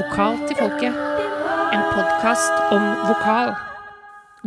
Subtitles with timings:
[0.00, 0.94] Vokal til folket.
[1.76, 3.50] En podkast om vokal.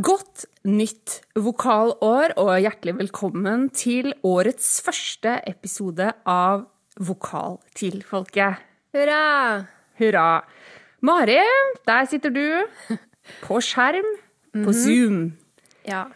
[0.02, 6.63] Godt nytt vokalår, og hjertelig velkommen til årets første episode av
[6.97, 8.63] Vokal til folket.
[8.97, 9.68] Hurra!
[10.02, 10.26] Hurra.
[11.05, 11.38] Mari,
[11.85, 12.97] der sitter du.
[13.45, 14.09] På skjerm.
[14.57, 15.35] På Zoom.
[15.85, 16.07] Ja.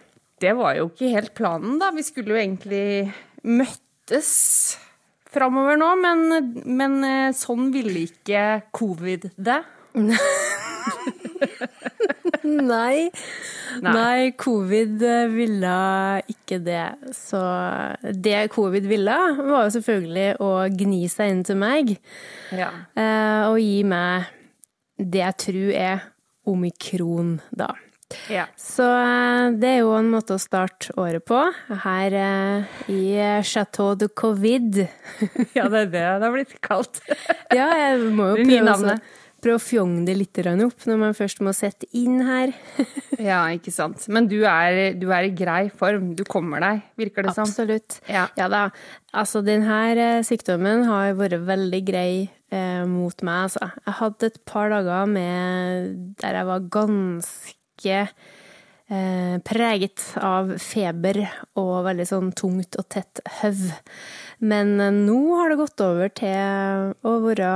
[0.41, 1.93] Det var jo ikke helt planen, da.
[1.93, 3.13] Vi skulle jo egentlig
[3.45, 4.33] møttes
[5.37, 6.25] framover nå, men,
[6.81, 8.45] men eh, sånn ville ikke
[8.75, 9.61] covid det.
[12.47, 13.09] Nei.
[13.83, 14.31] Nei.
[14.39, 15.73] Covid eh, ville
[16.31, 16.85] ikke det.
[17.15, 17.41] Så
[18.15, 21.95] det covid ville, var jo selvfølgelig å gni seg inn til meg
[22.55, 22.69] Ja.
[22.97, 24.29] eh, og gi meg
[24.97, 26.07] det jeg tror er
[26.47, 27.73] omikron, da.
[28.31, 28.45] Ja.
[28.59, 31.39] Så eh, det er jo en måte å starte året på,
[31.83, 33.03] her eh, i
[33.47, 34.83] Chateau de Covid.
[35.57, 37.01] Ja, det er det det har blitt kalt.
[37.57, 38.97] Ja, jeg må jo prøve,
[39.43, 42.55] prøve å fjonge det litt opp når man først må sette inn her.
[43.17, 44.05] Ja, ikke sant.
[44.13, 46.11] Men du er, du er i grei form.
[46.15, 47.47] Du kommer deg, virker det som.
[47.49, 47.99] Absolutt.
[48.07, 48.27] Ja.
[48.39, 48.67] Ja da.
[49.17, 52.11] Altså, denne sykdommen har vært veldig grei
[52.53, 53.71] eh, mot meg, altså.
[53.83, 61.21] Jeg hadde et par dager med der jeg var ganske eh, preget av feber
[61.59, 63.67] og veldig sånn tungt og tett høv.
[64.39, 67.51] Men eh, nå har det gått over til å være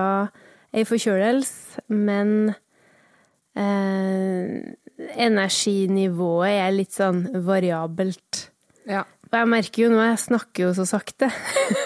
[0.71, 2.53] ei forkjølelse, men
[3.59, 4.75] eh,
[5.17, 8.47] energinivået er litt sånn variabelt.
[8.89, 9.03] Ja.
[9.31, 11.29] Og jeg merker jo nå, jeg snakker jo så sakte.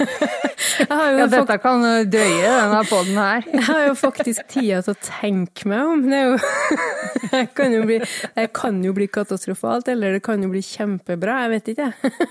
[0.82, 3.46] jeg, har jo Ja, dette kan drøye, denne poden her.
[3.54, 6.02] jeg har jo faktisk tida til å tenke meg om.
[6.10, 6.40] Det, jo,
[7.36, 8.00] det, kan jo bli,
[8.34, 11.44] det kan jo bli katastrofalt, eller det kan jo bli kjempebra.
[11.46, 12.26] Jeg vet ikke, jeg.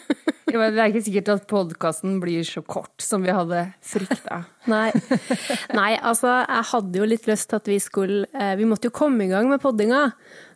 [0.54, 4.42] Ja, Det er ikke sikkert at podkasten blir så kort som vi hadde frykta.
[4.70, 4.90] Nei.
[5.74, 8.94] Nei, altså, jeg hadde jo litt lyst til at vi skulle eh, Vi måtte jo
[8.94, 10.04] komme i gang med poddinga.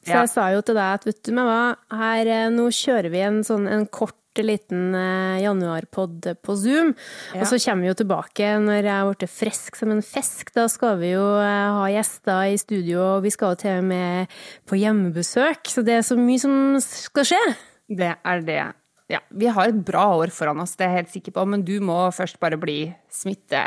[0.03, 0.20] Så Ja.
[0.23, 1.62] jeg sa jo til deg at vet du meg hva,
[1.98, 4.14] her, eh, nå kjører vi en sånn en kort
[4.46, 6.94] liten eh, januarpod på Zoom.
[7.34, 7.40] Ja.
[7.42, 10.52] Og så kommer vi jo tilbake når jeg er blitt frisk som en fisk.
[10.54, 13.88] Da skal vi jo eh, ha gjester i studio, og vi skal jo til og
[13.90, 14.38] med
[14.68, 15.66] på hjemmebesøk.
[15.72, 17.42] Så det er så mye som skal skje.
[17.88, 18.60] Det er det.
[19.08, 21.62] Ja, vi har et bra år foran oss, det er jeg helt sikker på, men
[21.64, 23.62] du må først bare bli smitte...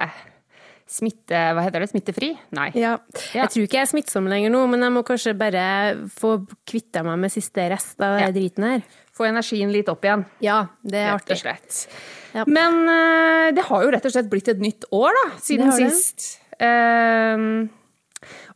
[0.91, 1.37] Smitte...
[1.55, 1.87] Hva heter det?
[1.93, 2.33] Smittefri?
[2.57, 2.65] Nei.
[2.75, 2.97] Ja.
[3.31, 3.45] Ja.
[3.45, 5.61] Jeg tror ikke jeg er smittsom lenger nå, men jeg må kanskje bare
[6.11, 6.33] få
[6.67, 8.27] kvitta meg med siste rest av Ja.
[8.35, 8.83] driten her.
[9.17, 10.23] Få energien litt opp igjen.
[10.43, 11.41] Ja, det er Rett og artig.
[11.43, 11.81] slett.
[12.33, 12.45] Ja.
[12.47, 16.37] Men uh, det har jo rett og slett blitt et nytt år, da, siden sist.
[16.63, 17.69] Ehm,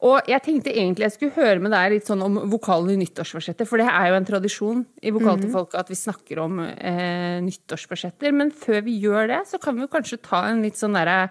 [0.06, 3.66] og jeg tenkte egentlig jeg skulle høre med deg litt sånn om vokalen i nyttårsforsetter,
[3.68, 5.42] for det er jo en tradisjon i Vokal Mhm.
[5.42, 8.32] til folket at vi snakker om eh, nyttårsforsetter.
[8.32, 11.30] Men før vi gjør det, så kan vi jo kanskje ta en litt sånn derre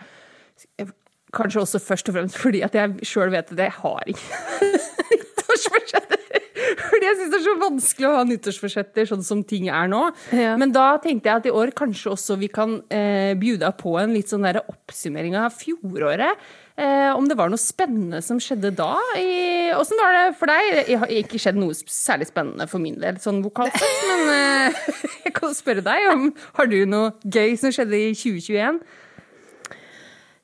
[1.35, 4.69] Kanskje også først og fremst fordi at jeg sjøl vet at jeg har ikke
[5.11, 6.44] nyttårsforsetter.
[6.89, 10.03] Fordi jeg syns det er så vanskelig å ha nyttårsforsetter sånn som ting er nå.
[10.35, 10.55] Ja.
[10.61, 14.15] Men da tenkte jeg at i år kanskje også vi kan eh, bjuda på en
[14.17, 16.45] litt sånn der oppsummering av fjoråret.
[16.75, 18.97] Eh, om det var noe spennende som skjedde da?
[19.15, 20.71] I, åssen var det for deg?
[20.89, 24.01] Det har ikke skjedd noe særlig spennende for min del, sånn vokalt sett.
[24.11, 24.83] Men eh,
[25.29, 28.83] jeg kan spørre deg om Har du noe gøy som skjedde i 2021?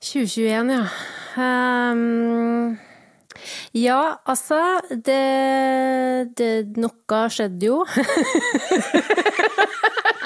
[0.00, 0.84] 2021, ja.
[1.36, 2.78] Ehm,
[3.76, 5.20] ja, altså det,
[6.38, 7.80] det Noe skjedde jo.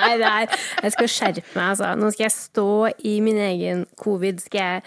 [0.04, 1.92] Nei, det er Jeg skal skjerpe meg, altså.
[1.96, 2.66] Nå skal jeg stå
[3.08, 4.40] i min egen covid.
[4.44, 4.82] Skal jeg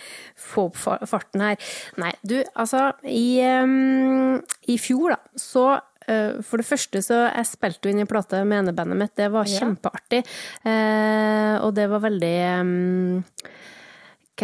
[0.48, 0.78] få opp
[1.10, 1.70] farten her.
[2.02, 4.38] Nei, du, altså I, um,
[4.70, 5.64] i fjor, da, så
[6.10, 9.16] eh, for det første så jeg spilte jo inn i plate med enebandet mitt.
[9.18, 9.64] Det var Ja.
[9.64, 10.22] kjempeartig.
[10.68, 12.36] Eh, og det var veldig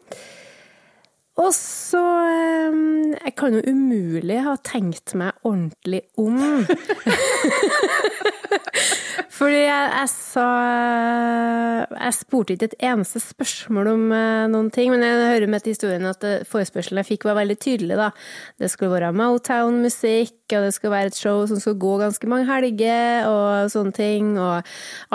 [1.41, 2.77] Og så eh,
[3.25, 6.39] Jeg kan jo umulig ha tenkt meg ordentlig om.
[9.35, 10.47] Fordi jeg, jeg sa
[11.91, 15.75] Jeg spurte ikke et eneste spørsmål om eh, noen ting, men jeg hører med til
[15.75, 17.97] historien at eh, forespørselen jeg fikk, var veldig tydelig.
[17.99, 18.09] da.
[18.61, 22.49] Det skulle være Motown-musikk, og det skulle være et show som skulle gå ganske mange
[22.49, 24.35] helger, og sånne ting.
[24.37, 24.61] Og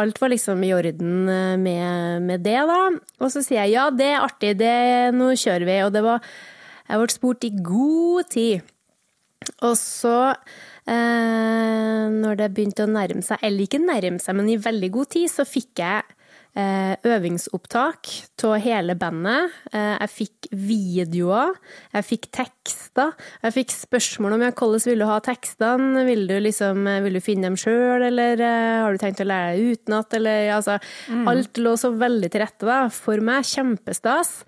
[0.01, 2.79] alt var liksom i orden eh, med, med det, da.
[3.21, 4.73] Og så sier jeg ja, det er artig, det,
[5.17, 5.77] nå kjører vi.
[5.85, 6.25] Og det var
[6.89, 8.73] Jeg ble spurt i god tid.
[9.61, 10.17] Og så
[10.89, 15.11] Eh, når det begynte å nærme seg, eller ikke nærme seg, men i veldig god
[15.13, 16.18] tid, så fikk jeg
[16.57, 18.09] øvingsopptak
[18.43, 19.53] av hele bandet.
[19.71, 21.53] Eh, jeg fikk videoer,
[21.93, 23.13] jeg fikk tekster.
[23.43, 26.05] Jeg fikk spørsmål om hvordan vil du ha tekstene.
[26.07, 29.79] Vil du, liksom, vil du finne dem sjøl, eller har du tenkt å lære deg
[29.79, 30.17] utenat?
[30.19, 30.79] Eller altså
[31.09, 31.27] mm.
[31.29, 33.47] Alt lå så veldig til rette da, for meg.
[33.49, 34.39] Kjempestas.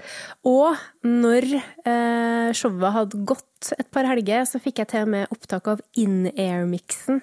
[0.48, 5.34] Og når eh, showet hadde gått et par helger så fikk jeg til og med
[5.34, 7.22] opptak av in-air-miksen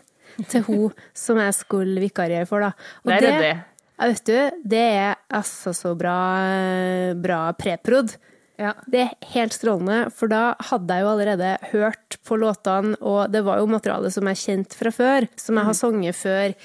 [0.51, 2.73] til hun som jeg skulle vikariere for, da.
[3.05, 3.65] Og det, er
[3.99, 6.19] det, vet du, det er altså så bra,
[7.19, 8.15] bra preprod.
[8.59, 8.73] Ja.
[8.91, 13.45] Det er helt strålende, for da hadde jeg jo allerede hørt på låtene, og det
[13.47, 15.79] var jo materiale som jeg kjente fra før, som jeg har mm.
[15.79, 16.57] sunget før.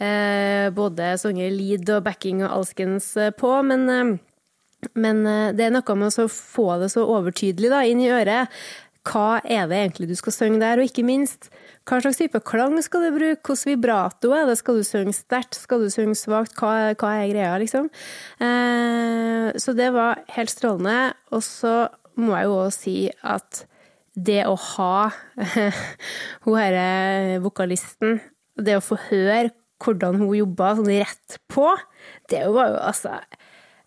[0.00, 5.66] Eh, både sunget lead og backing og alskens eh, på, men, eh, men eh, det
[5.66, 8.52] er noe med å få det så overtydelig da, inn i øret
[9.08, 11.48] hva er det egentlig du skal synge der, og ikke minst,
[11.88, 15.58] hva slags type klang skal du bruke, hvordan vibrato er det, skal du synge sterkt,
[15.58, 17.88] skal du synge svakt, hva, hva, er greia, liksom?
[18.42, 21.74] Eh, så det var helt strålende, og så
[22.20, 23.64] må jeg jo også si at
[24.18, 25.10] det å ha
[26.44, 28.20] hun herre vokalisten,
[28.60, 29.48] det å få høre
[29.80, 31.70] hvordan hun jobba sånn rett på,
[32.30, 33.20] det var jo altså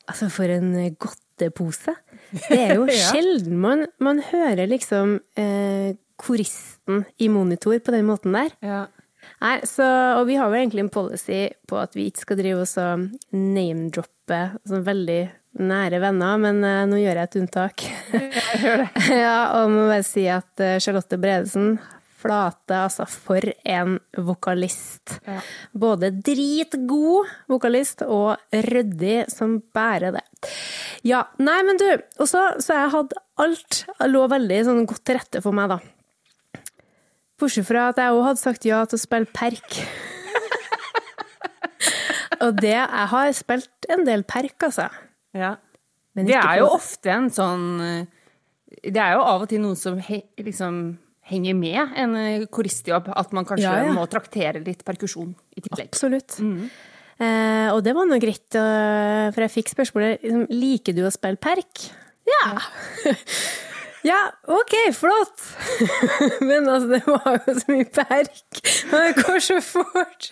[0.03, 1.93] Altså, for en godtepose.
[2.49, 8.35] Det er jo sjelden man, man hører liksom eh, koristen i monitor på den måten
[8.35, 8.53] der.
[8.63, 8.83] Ja.
[9.43, 9.85] Nei, så,
[10.19, 13.07] og vi har jo egentlig en policy på at vi ikke skal drive oss og
[13.31, 15.21] name-droppe sånn veldig
[15.63, 17.83] nære venner, men uh, nå gjør jeg et unntak.
[18.13, 18.87] Jeg gjør det.
[19.23, 21.75] ja, og må bare si at uh, Charlotte Bredesen
[22.23, 23.05] flate, altså.
[23.09, 25.17] For en vokalist.
[25.27, 25.39] Ja.
[25.75, 30.23] Både dritgod vokalist og ryddig som bare det.
[31.07, 31.87] Ja, nei, men du,
[32.19, 35.81] og så har jeg hatt alt lå veldig sånn godt til rette for meg, da.
[37.43, 39.79] Bortsett fra at jeg òg hadde sagt ja til å spille perk.
[42.45, 44.87] og det Jeg har spilt en del perk, altså.
[45.35, 45.57] Ja.
[46.15, 47.63] det er jo ofte en sånn
[48.69, 50.83] Det er jo av og til noen som liksom
[51.23, 53.11] henger med en eh, koristjobb.
[53.15, 53.93] At man kanskje ja, ja.
[53.95, 55.91] må traktere litt perkusjon i tillegg.
[55.91, 56.39] Absolutt.
[56.43, 56.65] Mm.
[57.23, 61.39] Eh, og det var nå greit, for jeg fikk spørsmålet liksom, liker du å spille
[61.39, 61.87] perk.
[62.27, 62.57] Ja!
[64.03, 64.19] Ja,
[64.51, 65.43] OK, flott!
[66.47, 68.41] Men altså, det var jo så mye perk.
[68.89, 70.27] Og det går så fort.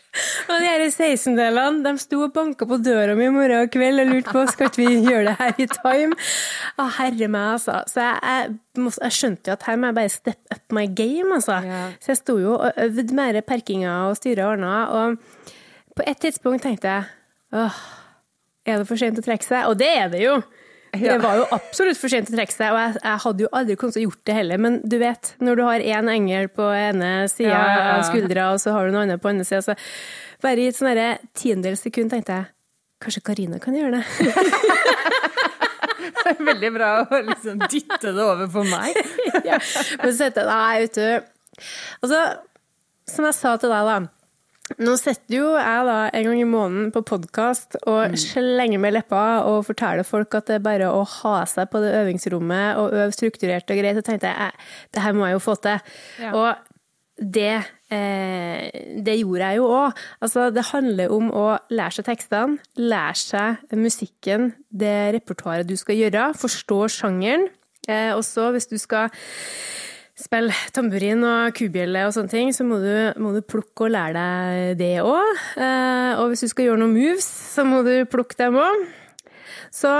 [0.49, 4.03] Og de her 16-delene, de sto og banka på døra mi i morgen og kveld
[4.03, 6.19] og lurte på skal vi gjøre det her i time.
[6.75, 7.79] Å, herre meg, altså.
[7.87, 11.31] Så jeg, jeg, jeg, skjønte jo at her må jeg bare step up my game,
[11.39, 11.61] altså.
[11.71, 11.81] Ja.
[12.03, 14.75] Så jeg sto jo og øvde mer perkinger og styra og ordna.
[14.91, 17.07] Og på et tidspunkt tenkte jeg
[17.55, 17.79] åh,
[18.67, 19.71] er det for sent å trekke seg?
[19.71, 20.41] Og det er det jo!
[20.91, 23.75] Det var jo absolutt for sent å trekke seg, og jeg, jeg hadde jo aldri
[23.79, 24.61] kommet til å gjort det heller.
[24.61, 28.49] Men du vet, når du har én engel på ene sida ja, ja, av skuldra,
[28.51, 29.77] og så har du noen andre på andre sida, så
[30.43, 30.99] bare i et sånn
[31.37, 32.49] tiendedels sekund tenkte jeg
[33.01, 34.03] kanskje Karina kan gjøre det.
[36.01, 38.97] det er veldig bra å liksom dytte det over på meg.
[39.49, 39.57] ja.
[40.01, 41.07] Men så tenkte jeg nei, vet du
[42.01, 42.19] Altså,
[43.11, 44.20] som jeg sa til deg, da
[44.79, 48.17] nå sitter jo jeg da en gang i måneden på podkast og mm.
[48.19, 51.93] slenger med leppa og forteller folk at det er bare å ha seg på det
[51.99, 53.99] øvingsrommet og øve strukturert og greit.
[53.99, 54.51] Så tenkte jeg
[54.93, 55.95] det her må jeg jo få til.
[56.21, 56.33] Ja.
[56.37, 56.67] Og
[57.21, 57.63] det,
[57.93, 58.69] eh,
[59.05, 59.99] det gjorde jeg jo òg.
[60.21, 65.99] Altså, det handler om å lære seg tekstene, lære seg musikken, det repertoaret du skal
[65.99, 67.49] gjøre, forstå sjangeren.
[67.87, 69.09] Eh, og så, hvis du skal
[70.21, 74.13] spille tamburin og kubjelle og sånne ting, så må du, må du plukke og lære
[74.15, 75.43] deg det òg.
[75.57, 78.85] Eh, og hvis du skal gjøre noen moves, så må du plukke dem òg.
[79.73, 79.91] Så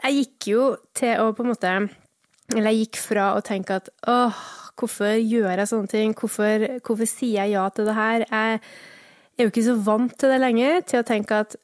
[0.00, 1.72] jeg gikk jo til å på en måte
[2.54, 4.38] Eller jeg gikk fra å tenke at åh,
[4.80, 6.14] hvorfor gjør jeg sånne ting?
[6.18, 8.24] Hvorfor, hvorfor sier jeg ja til det her?
[8.26, 8.60] Jeg
[9.38, 11.54] er jo ikke så vant til det lenger, til å tenke at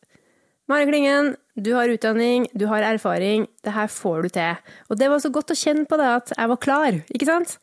[0.71, 4.73] Mari Klingen, du har utdanning, du har erfaring, det her får du til.
[4.91, 7.57] Og det var så godt å kjenne på det at jeg var klar, ikke sant?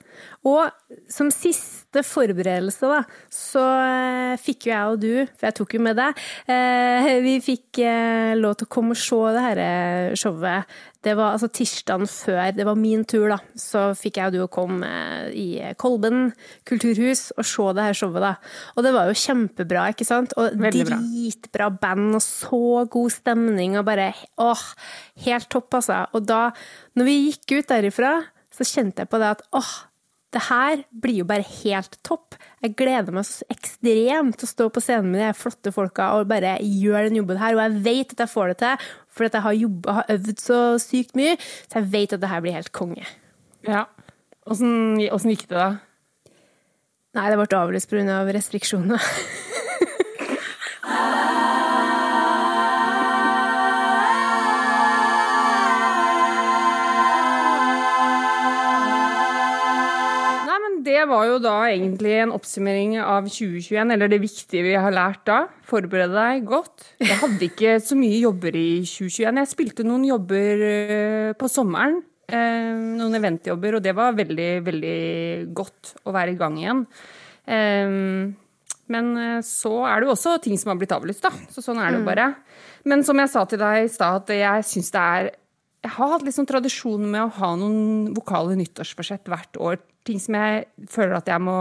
[0.50, 0.66] Og
[1.14, 5.84] som siste forberedelse, da, så eh, fikk jo jeg og du, for jeg tok jo
[5.86, 9.64] med deg, eh, vi fikk eh, lov til å komme og se det her
[10.20, 10.82] showet.
[11.04, 13.38] Det var altså tirsdagen før, det var min tur, da.
[13.60, 15.48] Så fikk jeg og du å komme eh, i
[15.80, 16.30] Kolben
[16.70, 18.34] kulturhus og se det her showet, da.
[18.78, 20.36] Og det var jo kjempebra, ikke sant?
[20.40, 21.00] Og Veldig bra.
[21.04, 24.68] dritbra band, og så god stemning, og bare åh,
[25.28, 26.06] helt topp, altså.
[26.16, 26.46] Og da,
[26.96, 28.20] når vi gikk ut derifra,
[28.54, 29.74] så kjente jeg på det at åh,
[30.34, 32.38] det her blir jo bare helt topp.
[32.64, 36.30] Jeg gleder meg så ekstremt til å stå på scenen med de flotte folka og
[36.32, 37.54] bare gjøre den jobben her.
[37.54, 40.42] Og jeg vet at jeg får det til, for at jeg har, jobba, har øvd
[40.42, 41.38] så sykt mye.
[41.70, 43.06] Så jeg vet at det her blir helt konge.
[43.68, 43.86] Ja.
[44.50, 45.70] Åssen gikk det, da?
[47.14, 48.02] Nei, det ble avlyst pga.
[48.18, 49.02] Av restriksjoner.
[60.84, 65.22] Det var jo da egentlig en oppsummering av 2021, eller det viktige vi har lært
[65.30, 65.38] da.
[65.70, 66.84] Forberede deg godt.
[67.00, 69.40] Jeg hadde ikke så mye jobber i 2021.
[69.44, 72.02] Jeg spilte noen jobber eh, på sommeren.
[72.28, 74.98] eh, Noen eventjobber, og det var veldig, veldig
[75.56, 76.84] godt å være i gang igjen.
[77.48, 78.34] Eh,
[78.94, 79.14] Men
[79.48, 81.32] så er det jo også ting som har blitt avlyst, da.
[81.54, 82.26] Så sånn er det jo bare.
[82.84, 85.32] Men som jeg sa til deg i stad, at jeg syns det er
[85.84, 89.80] jeg har hatt sånn tradisjon med å ha noen vokale nyttårsforsett hvert år.
[90.04, 91.56] Ting som jeg føler at jeg må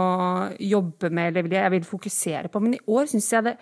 [0.59, 2.59] jobbe med eller jeg vil fokusere på.
[2.63, 3.53] Men i år syns jeg det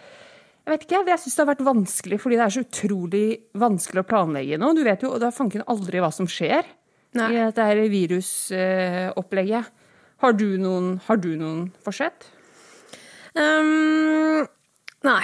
[0.62, 3.26] Jeg vet ikke, jeg syns det har vært vanskelig fordi det er så utrolig
[3.58, 4.74] vanskelig å planlegge nå.
[4.78, 6.66] Du vet jo da fanken aldri hva som skjer
[7.18, 7.30] Nei.
[7.34, 9.72] i dette her virusopplegget.
[10.22, 12.28] Har du noen, har du noen forsett?
[13.34, 14.46] Um,
[15.08, 15.24] nei.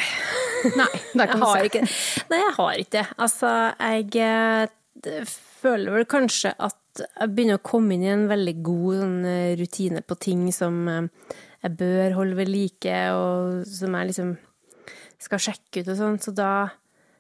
[0.74, 1.66] Nei, Jeg har se.
[1.70, 1.84] ikke
[2.32, 3.06] Nei, jeg har ikke det.
[3.22, 8.56] Altså, jeg eh, føler vel kanskje at jeg begynner å komme inn i en veldig
[8.66, 11.08] god sånn, eh, rutine på ting som eh,
[11.64, 14.38] jeg bør holde ved like, og som jeg liksom
[15.20, 16.20] skal sjekke ut og sånn.
[16.22, 16.52] Så da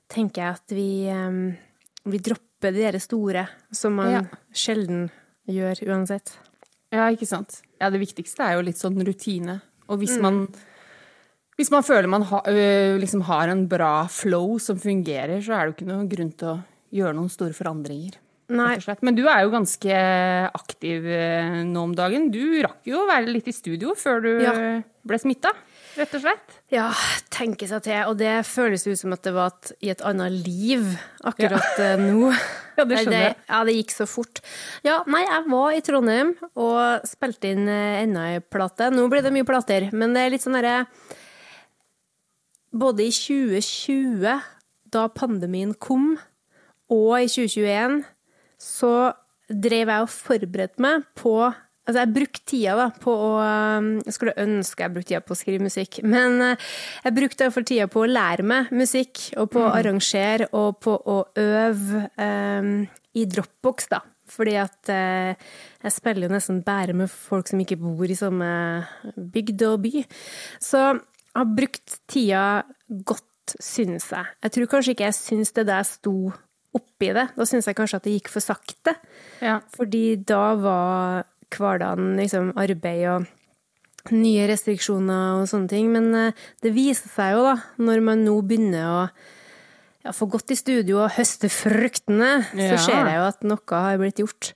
[0.10, 1.58] tenker jeg at vi, eh,
[2.06, 4.22] vi dropper de der store, som man Ja.
[4.54, 5.10] sjelden
[5.48, 6.38] gjør uansett.
[6.92, 7.62] Ja, ikke sant.
[7.82, 9.62] Ja, det viktigste er jo litt sånn rutine.
[9.90, 10.48] Og hvis man
[11.58, 15.72] hvis man føler man ha, liksom har en bra flow som fungerer, så er det
[15.72, 18.14] jo ikke noen grunn til å gjøre noen store forandringer.
[18.48, 18.78] Nei.
[19.04, 19.96] Men du er jo ganske
[20.56, 21.08] aktiv
[21.68, 22.30] nå om dagen.
[22.32, 24.54] Du rakk jo å være litt i studio før du Ja.
[25.08, 25.52] ble smitta,
[25.98, 26.56] rett og slett.
[26.72, 26.86] Ja,
[27.34, 28.00] tenke seg til.
[28.08, 30.88] Og det føles ut som at det var et, i et annet liv
[31.28, 31.98] akkurat ja.
[32.00, 32.32] nå.
[32.78, 33.36] Ja, det skjønner jeg.
[33.50, 34.40] Ja, det gikk så fort.
[34.86, 38.92] Ja, nei, jeg var i Trondheim og spilte inn eh, enda ei plate.
[38.94, 40.84] Nå blir det mye plater, men det er litt sånn derre
[42.78, 44.44] Både i 2020,
[44.94, 46.20] da pandemien kom,
[46.94, 48.04] og i 2021,
[48.62, 49.14] så
[49.48, 51.40] drev jeg og forberedte meg på
[51.88, 55.32] Altså, jeg brukte tida da, på å um, Jeg skulle ønske jeg brukte tida på
[55.32, 56.66] å skrive musikk, men eh,
[57.06, 60.98] jeg brukte iallfall tida på å lære meg musikk, og på å arrangere, og på
[61.00, 62.74] å øve um,
[63.16, 64.02] i Dropbox, da.
[64.28, 65.48] Fordi at eh,
[65.86, 68.50] jeg spiller jo nesten bare med folk som ikke bor i samme
[69.16, 70.04] bygd og by.
[70.60, 72.44] Så jeg har brukt tida
[73.08, 74.28] godt, synes jeg.
[74.44, 76.18] Jeg tror kanskje ikke jeg syns det der sto
[76.78, 77.28] oppi det.
[77.36, 78.94] Da syns jeg kanskje at det gikk for sakte.
[79.44, 79.60] Ja.
[79.76, 85.90] Fordi da var hverdagen liksom arbeid og nye restriksjoner og sånne ting.
[85.92, 89.02] Men eh, det viser seg jo, da, når man nå begynner å
[90.06, 92.72] ja, få gått i studio og høste fruktene, Ja.
[92.78, 94.54] så ser jeg jo at noe har blitt gjort.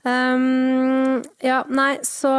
[0.00, 2.30] Um, ja, nei, så,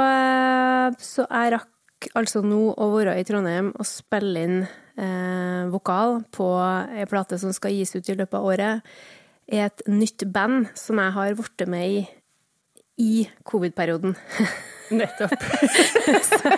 [0.98, 4.72] så jeg rakk altså nå å være i Trondheim og spille inn eh,
[5.72, 6.48] vokal på
[6.93, 8.91] ei plate som skal gis ut i løpet av året,
[9.51, 12.01] er et nytt band som jeg har blitt med i
[13.01, 14.15] i covid-perioden.
[14.91, 15.31] Nettopp.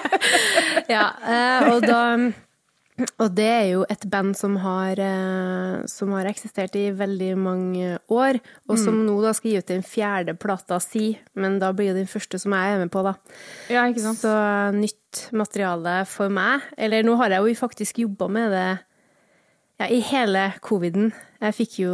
[0.96, 2.00] ja, eh, og da
[3.22, 7.98] og det er jo et band som har, eh, som har eksistert i veldig mange
[8.14, 11.94] år, og som nå da skal gi ut den fjerde plata si, men da blir
[11.94, 13.16] det den første som jeg er med på, da.
[13.74, 14.24] Ja, ikke sant.
[14.24, 14.34] Så
[14.78, 16.66] nytt materiale for meg.
[16.78, 18.68] Eller nå har jeg jo faktisk jobba med det
[19.82, 21.14] ja, i hele coviden.
[21.44, 21.94] Jeg fikk jo,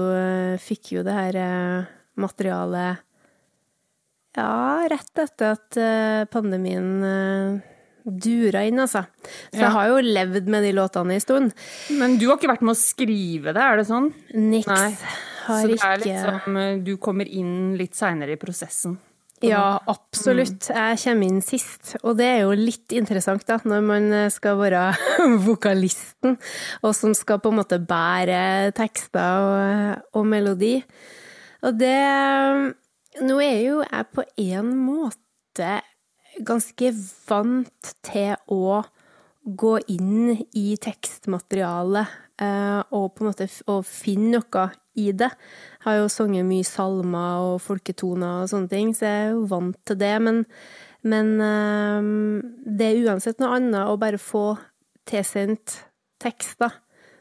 [0.61, 3.05] fikk jo det her eh, materialet
[4.37, 7.59] ja, rett etter at eh, pandemien eh,
[8.11, 9.05] dura inn, altså.
[9.51, 9.65] Så Ja.
[9.67, 11.53] jeg har jo levd med de låtene en stund.
[11.91, 14.13] Men du har ikke vært med å skrive det, er det sånn?
[14.33, 14.97] Niks Nei.
[15.45, 18.97] har Så det er ikke litt som eh, du kommer inn litt seinere i prosessen.
[19.41, 20.67] Ja, absolutt.
[20.67, 21.93] Jeg kommer inn sist.
[22.03, 24.81] Og det er jo litt interessant, da, når man skal være
[25.47, 26.35] vokalisten,
[26.83, 30.83] og som skal på en måte bære tekster og, og melodi.
[31.63, 31.95] Og det
[33.21, 35.71] Nå er jo jeg på en måte
[36.45, 36.91] ganske
[37.27, 38.81] vant til å
[39.43, 44.65] gå inn i tekstmaterialet eh, og på en måte og finne noe
[44.99, 45.29] i det.
[45.31, 49.45] Jeg har jo sunget mye salmer og folketoner og sånne ting, så jeg er jo
[49.51, 50.13] vant til det.
[50.25, 50.43] Men,
[51.07, 52.11] men eh,
[52.79, 54.51] det er uansett noe annet å bare få
[55.09, 55.79] tilsendt
[56.21, 56.75] tekster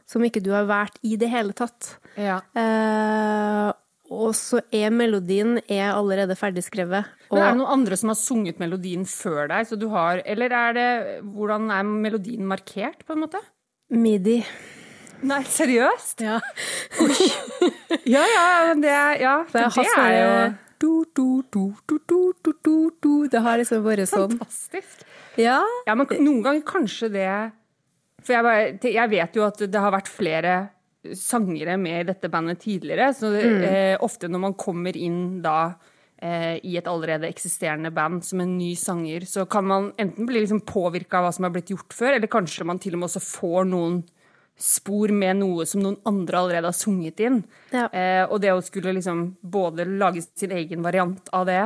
[0.09, 1.95] som ikke du har vært i det hele tatt.
[2.17, 2.41] Ja.
[2.57, 3.69] Eh,
[4.09, 7.11] og så er melodien er allerede ferdigskrevet.
[7.29, 9.69] Men er det noen andre som har sunget melodien før deg?
[9.69, 10.89] Så du har, eller er det,
[11.29, 13.43] hvordan er melodien markert, på en måte?
[13.89, 14.43] midi.
[15.27, 16.23] Nei, seriøst?
[16.23, 16.39] Ja.
[18.07, 20.33] Ja, ja, men det er, ja, det, det er jo
[20.79, 23.13] du, du, du, du, du, du, du, du.
[23.33, 24.37] Det har liksom vært sånn.
[24.37, 25.03] fantastisk.
[25.41, 25.59] Ja.
[25.89, 27.29] Ja, men noen ganger kanskje det
[28.23, 30.55] For jeg, bare, jeg vet jo at det har vært flere
[31.15, 33.63] sangere med i dette bandet tidligere, så mm.
[33.65, 35.75] eh, ofte når man kommer inn da
[36.21, 40.43] eh, i et allerede eksisterende band som en ny sanger, så kan man enten bli
[40.43, 43.11] liksom påvirka av hva som har blitt gjort før, eller kanskje man til og med
[43.11, 44.03] også får noen
[44.59, 47.43] spor med noe som noen andre allerede har sunget inn.
[47.71, 47.87] Ja.
[47.95, 51.63] Eh, og det å skulle liksom både lage sin egen variant av det,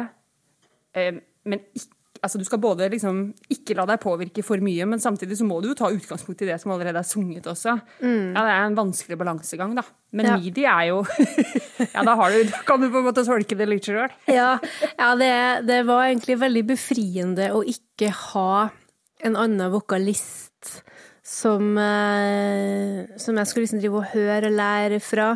[0.92, 1.14] eh,
[1.48, 3.16] men ikke Altså, du skal både liksom
[3.50, 6.46] ikke la deg påvirke for mye, men samtidig så må du jo ta utgangspunkt i
[6.52, 7.72] det som allerede er sunget også.
[7.98, 9.82] Ja, det er en vanskelig balansegang, da.
[10.14, 10.36] Men Ja.
[10.38, 11.00] midi er jo
[11.96, 14.06] Ja, da, har du, da kan du på en måte tolke det litt sjøl.
[14.30, 14.52] Ja,
[14.98, 15.32] ja det,
[15.66, 18.68] det var egentlig veldig befriende å ikke ha
[19.22, 20.82] en annen vokalist
[21.26, 25.28] som, eh, som jeg skulle liksom drive og høre og lære fra.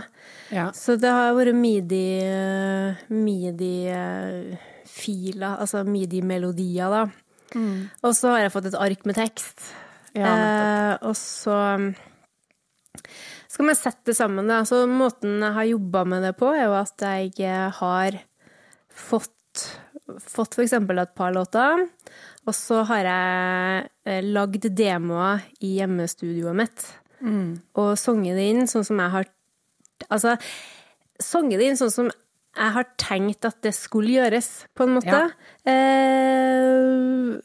[0.55, 0.71] Ja.
[0.75, 2.95] Så det har vært midi, eh,
[4.97, 7.07] midi-filer, altså midi-melodier, da.
[8.03, 9.73] Og så har jeg fått et ark med tekst.
[10.17, 11.95] Ja, eh, og så
[13.49, 14.65] skal man sette det sammen, da.
[14.65, 17.00] Så måten jeg har jobba med det på, er jo at
[17.37, 18.19] jeg har
[18.91, 19.33] fått,
[20.21, 21.87] fått for eksempel et par låter,
[22.47, 26.87] og så har jeg eh, lagd demoer i hjemmestudioet mitt.
[27.76, 29.33] Og sunget det inn sånn som jeg har
[30.12, 30.35] Altså,
[31.19, 32.11] sunget det inn sånn som
[32.57, 35.21] jeg har tenkt at det skulle gjøres, på en måte.
[35.69, 37.37] Eh,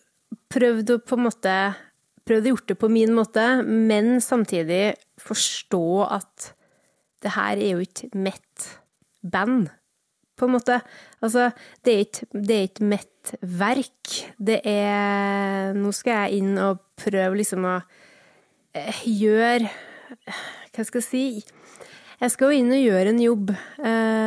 [0.51, 1.55] prøvd å på en måte
[2.21, 6.51] Prøvd å gjort det på min måte, men samtidig forstå at
[7.25, 8.67] det her er jo ikke mitt
[9.25, 9.71] band,
[10.37, 10.77] på en måte.
[11.17, 11.49] Altså,
[11.81, 14.13] det er ikke, det er ikke mitt verk.
[14.37, 17.75] Det er Nå skal jeg inn og prøve liksom å
[18.77, 19.69] eh, gjøre
[20.71, 21.25] Hva skal jeg si?
[22.21, 23.51] Jeg skal jo inn og gjøre en jobb.
[23.81, 24.20] Ehm,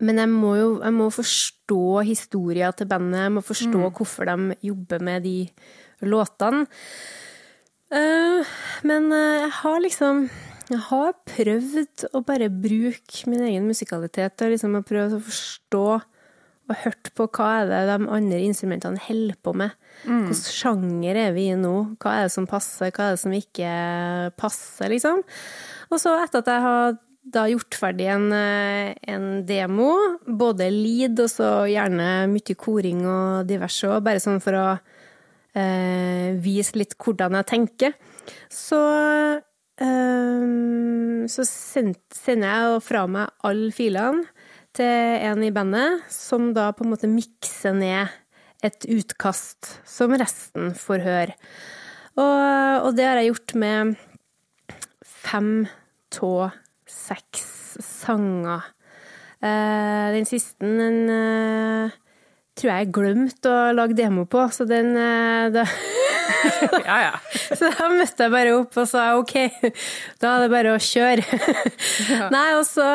[0.00, 4.56] men jeg må jo jeg må forstå historia til bandet, jeg må forstå hvorfor de
[4.70, 5.36] jobber med de
[6.04, 6.66] låtene.
[7.94, 8.54] Eh,
[8.88, 10.26] men eh, jeg har liksom
[10.64, 15.84] Jeg har prøvd å bare bruke min egen musikalitet og liksom har prøvd å forstå
[16.64, 19.74] og hørt på hva er det de andre instrumentene holder på med.
[20.08, 21.74] Hvilken sjanger er vi i nå?
[22.00, 23.74] Hva er det som passer, hva er det som ikke
[24.40, 25.20] passer, liksom?
[25.92, 31.20] Og så etter at jeg har da gjort ferdig en, eh, en demo, både lead
[31.24, 34.66] og så gjerne mye koring og diverse, òg, bare sånn for å
[35.56, 37.96] eh, vise litt hvordan jeg tenker,
[38.52, 38.82] så
[39.80, 40.44] eh,
[41.24, 44.26] så sender jeg fra meg alle filene
[44.74, 48.12] til en i bandet, som da på en måte mikser ned
[48.64, 51.36] et utkast som resten får høre.
[52.16, 53.94] Og, og det har jeg gjort med
[55.04, 55.50] fem
[56.14, 56.34] tå
[56.94, 57.44] seks
[57.84, 58.70] sanger.
[59.44, 61.94] Eh, den siste den eh,
[62.54, 65.66] tror jeg jeg glemte å lage demo på, så den eh, da,
[66.88, 67.10] Ja, ja.
[67.58, 69.34] Så da møtte jeg bare opp og sa ok,
[70.22, 71.24] da er det bare å kjøre.
[72.34, 72.86] Nei, og så,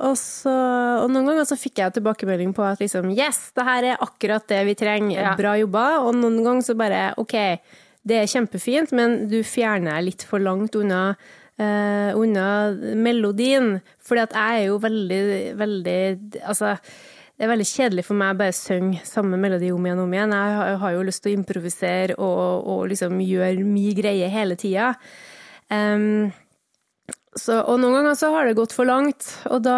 [0.00, 0.54] og så
[1.02, 4.46] Og noen ganger så fikk jeg tilbakemelding på at liksom yes, det her er akkurat
[4.50, 5.34] det vi trenger, Ja.
[5.38, 5.84] bra jobba.
[6.06, 7.36] Og noen ganger så bare ok,
[8.08, 11.04] det er kjempefint, men du fjerner litt for langt unna
[11.58, 12.46] eh, unna
[12.96, 13.80] melodien.
[14.02, 15.22] Fordi at jeg er jo veldig,
[15.58, 15.96] veldig
[16.46, 16.76] Altså,
[17.38, 20.12] det er veldig kjedelig for meg å bare synge samme melodi om igjen og om
[20.14, 20.30] igjen.
[20.36, 24.28] Jeg har- jeg har jo lyst til å improvisere og, og liksom gjøre mye greie
[24.30, 24.94] hele tida.
[25.70, 26.32] Um,
[27.34, 29.76] så, og noen ganger så har det gått for langt, og da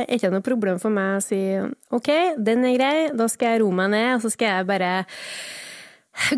[0.00, 1.40] er det ikke noe problem for meg å si
[1.92, 2.08] OK,
[2.40, 4.92] den er grei, da skal jeg roe meg ned, og så skal jeg bare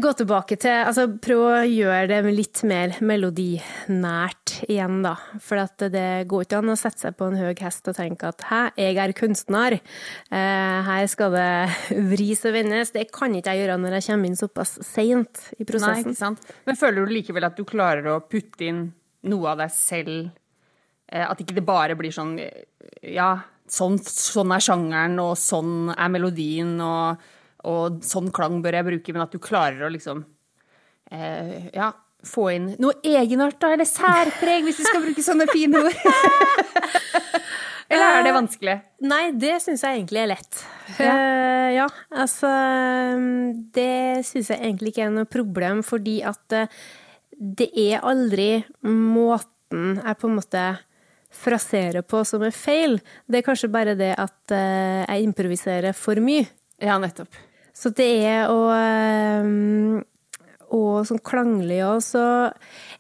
[0.01, 5.15] gå tilbake til Altså Prøv å gjøre det litt mer melodinært igjen, da.
[5.43, 5.61] For
[5.93, 8.61] det går ikke an å sette seg på en høy hest og tenke at hæ,
[8.81, 9.79] jeg er kunstner.
[10.31, 11.51] Eh, her skal det
[12.13, 12.95] vris og vendes.
[12.95, 16.09] Det kan ikke jeg gjøre når jeg kommer inn såpass seint i prosessen.
[16.09, 16.57] Nei, ikke sant?
[16.69, 18.87] Men føler du likevel at du klarer å putte inn
[19.29, 20.33] noe av deg selv?
[21.13, 22.65] Eh, At ikke det bare blir sånn eh,
[23.15, 23.35] Ja,
[23.71, 27.23] sånn, sånn er sjangeren, og sånn er melodien, og,
[27.67, 30.25] og sånn klang bør jeg bruke, men at du klarer å liksom
[31.11, 31.93] eh, Ja,
[32.27, 35.99] få inn noe egenart, da, eller særpreg, hvis du skal bruke sånne fine ord.
[37.93, 38.77] eller er det vanskelig?
[39.07, 40.63] Nei, det syns jeg egentlig er lett.
[40.97, 41.13] Ja.
[41.13, 42.49] uh, ja, altså
[43.75, 46.71] Det syns jeg egentlig ikke er noe problem, fordi at eh,
[47.37, 48.51] det er aldri
[48.87, 50.67] måten jeg på en måte
[51.37, 52.99] fraserer på som er feil.
[53.29, 56.47] Det er kanskje bare det at eh, jeg improviserer for mye.
[56.83, 57.35] Ja, nettopp.
[57.77, 59.49] Så det er å eh,
[60.77, 62.25] Og sånn klanglig òg, så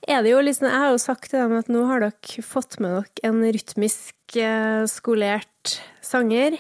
[0.06, 2.78] er det jo liksom Jeg har jo sagt til dem at nå har dere fått
[2.84, 6.58] med dere en rytmisk eh, skolert sanger.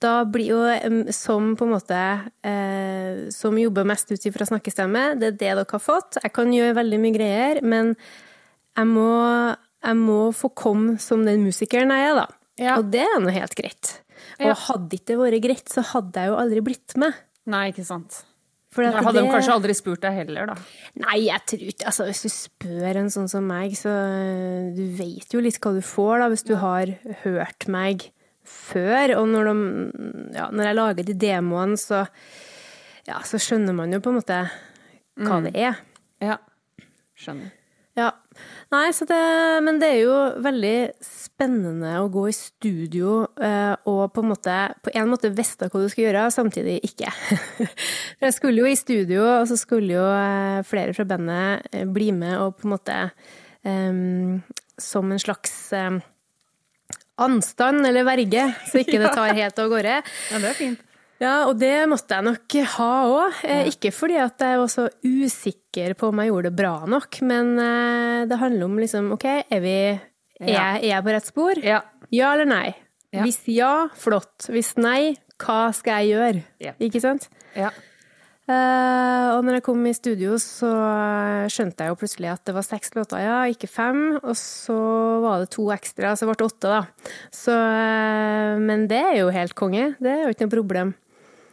[0.00, 0.60] Da blir jo
[1.12, 1.96] som på en måte
[2.46, 6.20] eh, Som jobber mest ut ifra snakkestemme, det er det dere har fått.
[6.22, 7.96] Jeg kan gjøre veldig mye greier, men
[8.78, 9.10] jeg må,
[9.84, 12.28] jeg må få komme som den musikeren jeg er, da.
[12.60, 12.76] Ja.
[12.78, 13.96] Og det er nå helt greit.
[14.40, 17.16] Og hadde ikke det vært greit, så hadde jeg jo aldri blitt med.
[17.50, 18.22] Nei, ikke sant.
[18.70, 20.54] For Jeg hadde de kanskje aldri spurt deg heller, da.
[21.02, 24.84] Nei, jeg tror ikke Altså, hvis du spør en sånn som meg, så øh, Du
[24.94, 26.92] vet jo litt hva du får, da, hvis du har
[27.24, 28.06] hørt meg
[28.46, 29.16] før.
[29.18, 30.06] Og når, de,
[30.38, 32.04] ja, når jeg lager de demoene, så
[33.08, 34.38] Ja, så skjønner man jo på en måte
[35.20, 35.80] hva det er.
[36.22, 36.38] Ja.
[37.18, 37.50] Skjønner.
[37.98, 38.12] Ja.
[38.70, 39.18] Nei, så det
[39.66, 44.56] Men det er jo veldig spennende å gå i studio eh, og på en måte
[44.84, 47.10] På en måte vite hva du skal gjøre, samtidig ikke.
[48.18, 51.88] For jeg skulle jo i studio, og så skulle jo eh, flere fra bandet eh,
[51.88, 52.98] bli med og på en måte
[53.66, 54.38] um,
[54.78, 55.98] Som en slags eh,
[57.20, 59.98] anstand eller verge, så ikke det tar helt av gårde.
[60.30, 60.86] Ja, det er fint.
[61.20, 63.42] Ja, og det måtte jeg nok ha òg.
[63.68, 67.60] Ikke fordi at jeg var så usikker på om jeg gjorde det bra nok, men
[68.28, 69.74] det handler om liksom OK, er, vi,
[70.40, 70.64] er, Ja.
[70.78, 71.60] er jeg på rett spor?
[71.64, 71.82] Ja.
[72.10, 72.74] Ja eller nei?
[73.14, 73.22] Ja.
[73.26, 74.48] Hvis ja, flott.
[74.50, 76.42] Hvis nei, hva skal jeg gjøre?
[76.62, 76.74] Ja.
[76.82, 77.28] Ikke sant?
[77.56, 77.70] Ja.
[78.50, 80.70] Uh, og når jeg kom i studio, så
[81.52, 84.00] skjønte jeg jo plutselig at det var seks låter, ja, ikke fem.
[84.24, 84.74] Og så
[85.22, 87.12] var det to ekstra, så det ble åtte, da.
[87.34, 89.92] Så, uh, men det er jo helt konge.
[90.02, 90.92] Det er jo ikke noe problem.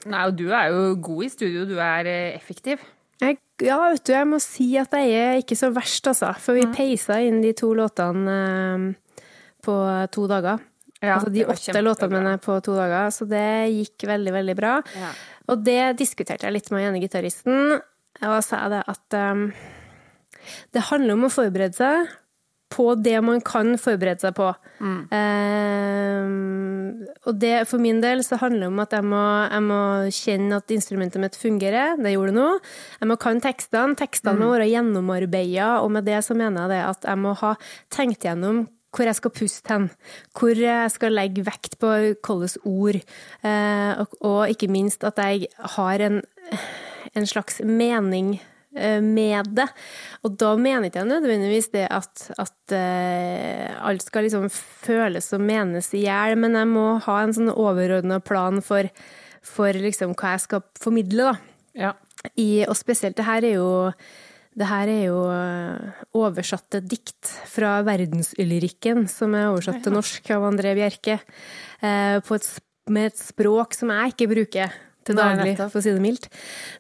[0.08, 1.66] Nei, og du er jo god i studio.
[1.70, 2.82] Du er eh, effektiv.
[3.24, 6.34] Jeg, ja, vet du, jeg må si at jeg er ikke så verst, altså.
[6.42, 9.24] For vi peisa inn de to låtene eh,
[9.66, 9.78] på
[10.14, 10.62] to dager.
[10.98, 14.78] Ja, altså de åtte låtene mine på to dager, så det gikk veldig, veldig bra.
[14.98, 15.12] Ja.
[15.52, 17.78] Og det diskuterte jeg litt med ene gitaristen,
[18.26, 19.44] og sa det at um,
[20.74, 22.16] det handler om å forberede seg
[22.70, 24.50] på det man kan forberede seg på.
[24.84, 25.00] Mm.
[25.16, 26.28] Eh,
[27.28, 29.80] og det, for min del så handler det om at jeg må, jeg må
[30.14, 31.96] kjenne at instrumentet mitt fungerer.
[32.02, 32.48] Det gjorde det nå.
[33.02, 33.98] Jeg må kan tekstene.
[34.00, 34.42] Tekstene Mm.
[34.44, 37.54] må være gjennomarbeida, og med det så mener jeg det at jeg må ha
[37.90, 38.66] tenkt gjennom
[38.98, 39.90] hvor jeg skal puste hen,
[40.34, 42.98] hvor jeg skal legge vekt på hvilke ord,
[43.44, 46.22] eh, og, og ikke minst at jeg har en,
[47.14, 48.40] en slags mening
[49.04, 49.68] med det.
[50.26, 55.44] Og da mener ikke jeg nødvendigvis det at, at eh, alt skal liksom føles og
[55.44, 58.90] menes i hjel, men jeg må ha en sånn overordna plan for,
[59.46, 61.54] for liksom hva jeg skal formidle, da.
[61.78, 61.94] Ja.
[62.34, 63.68] I, og spesielt det her er jo
[64.58, 70.48] det her er jo eh, oversatte dikt fra verdenslyrikken, som er oversatt til norsk av
[70.48, 71.20] André Bjerke,
[71.86, 72.48] eh, på et,
[72.90, 74.74] med et språk som jeg ikke bruker
[75.08, 76.28] til daglig, for å si det mildt.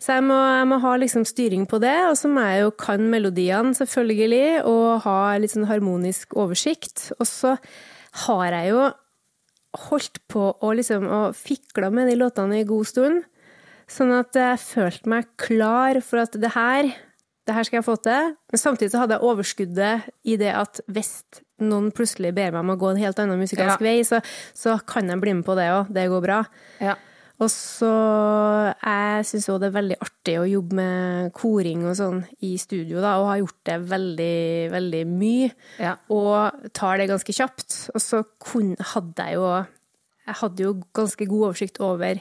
[0.03, 2.73] Så jeg må, jeg må ha liksom styring på det, og så må jeg jo
[2.83, 7.09] kan melodiene, selvfølgelig, og ha litt sånn harmonisk oversikt.
[7.17, 7.55] Og så
[8.27, 8.85] har jeg jo
[9.87, 13.25] holdt på å liksom og fikla med de låtene i god stund.
[13.87, 16.89] Sånn at jeg følte meg klar for at det her,
[17.47, 18.33] det her skal jeg få til.
[18.51, 21.11] Men samtidig så hadde jeg overskuddet i det at hvis
[21.63, 23.85] noen plutselig ber meg om å gå en helt annen musikalsk Ja.
[23.87, 24.19] vei, så,
[24.53, 25.93] så kan jeg bli med på det òg.
[25.93, 26.41] Det går bra.
[26.83, 26.97] Ja.
[27.37, 27.91] Og så
[28.81, 32.99] Jeg syns òg det er veldig artig å jobbe med koring og sånn i studio,
[33.03, 34.39] da, og har gjort det veldig,
[34.73, 35.49] veldig mye.
[35.81, 35.95] Ja.
[36.13, 37.77] Og tar det ganske kjapt.
[37.93, 39.47] Og så kun, hadde jeg jo
[40.27, 42.19] Jeg hadde jo ganske god oversikt over,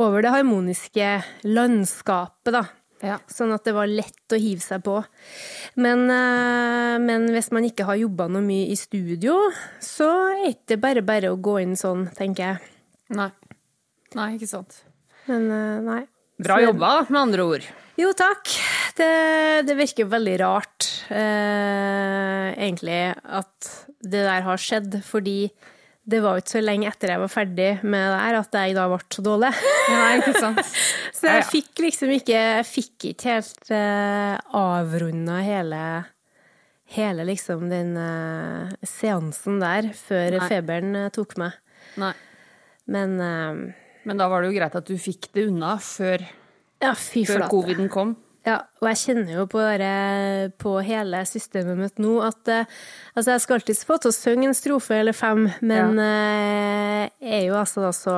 [0.00, 1.08] over det harmoniske
[1.44, 2.62] landskapet, da.
[3.04, 3.18] Ja.
[3.30, 4.96] Sånn at det var lett å hive seg på.
[5.76, 9.36] Men, eh, men hvis man ikke har jobba noe mye i studio,
[9.84, 12.72] så er det ikke bare bare å gå inn sånn, tenker jeg.
[13.18, 13.30] Nei.
[14.16, 14.80] Nei, ikke sant.
[15.28, 16.02] Men eh, nei.
[16.38, 17.66] Bra jobba, med andre ord.
[17.98, 18.52] Jo, takk.
[18.96, 19.08] Det,
[19.66, 25.50] det virker veldig rart, eh, egentlig, at det der har skjedd, fordi
[26.08, 28.76] det var jo ikke så lenge etter jeg var ferdig med det her, at jeg
[28.78, 29.50] da ble så dårlig.
[29.92, 30.70] Nei, ikke sant.
[31.18, 35.80] Så jeg fikk liksom ikke Jeg fikk ikke helt eh, avrunda hele
[36.94, 40.46] Hele liksom den eh, seansen der før Nei.
[40.48, 41.58] feberen eh, tok meg.
[42.00, 42.12] Nei.
[42.88, 43.58] Men eh,
[44.06, 46.22] Men da var det jo greit at du fikk det unna før,
[46.82, 48.16] ja, før coviden kom.
[48.46, 52.70] Ja, og jeg kjenner jo på, det, på hele systemet mitt nå at eh,
[53.18, 57.34] altså jeg skal alltid få til å synge en strofe eller fem, men eh, jeg
[57.42, 58.16] er jo altså da så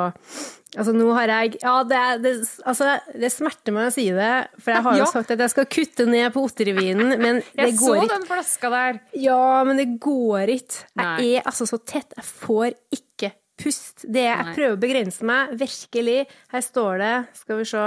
[0.79, 4.29] Altså nå har jeg Ja, det, det, altså, det smerter meg å si det,
[4.63, 5.09] for jeg har jo Ja.
[5.11, 8.05] sagt at jeg skal kutte ned på Otterrevinen, men det går ikke.
[8.05, 9.01] Jeg så den flaska der.
[9.19, 10.85] Ja, men det går ikke.
[11.01, 11.09] Nei.
[11.25, 12.15] Jeg er altså så tett.
[12.15, 14.07] Jeg får ikke pust.
[14.07, 16.19] Det jeg prøver å begrense meg, virkelig.
[16.55, 17.85] Her står det, skal vi se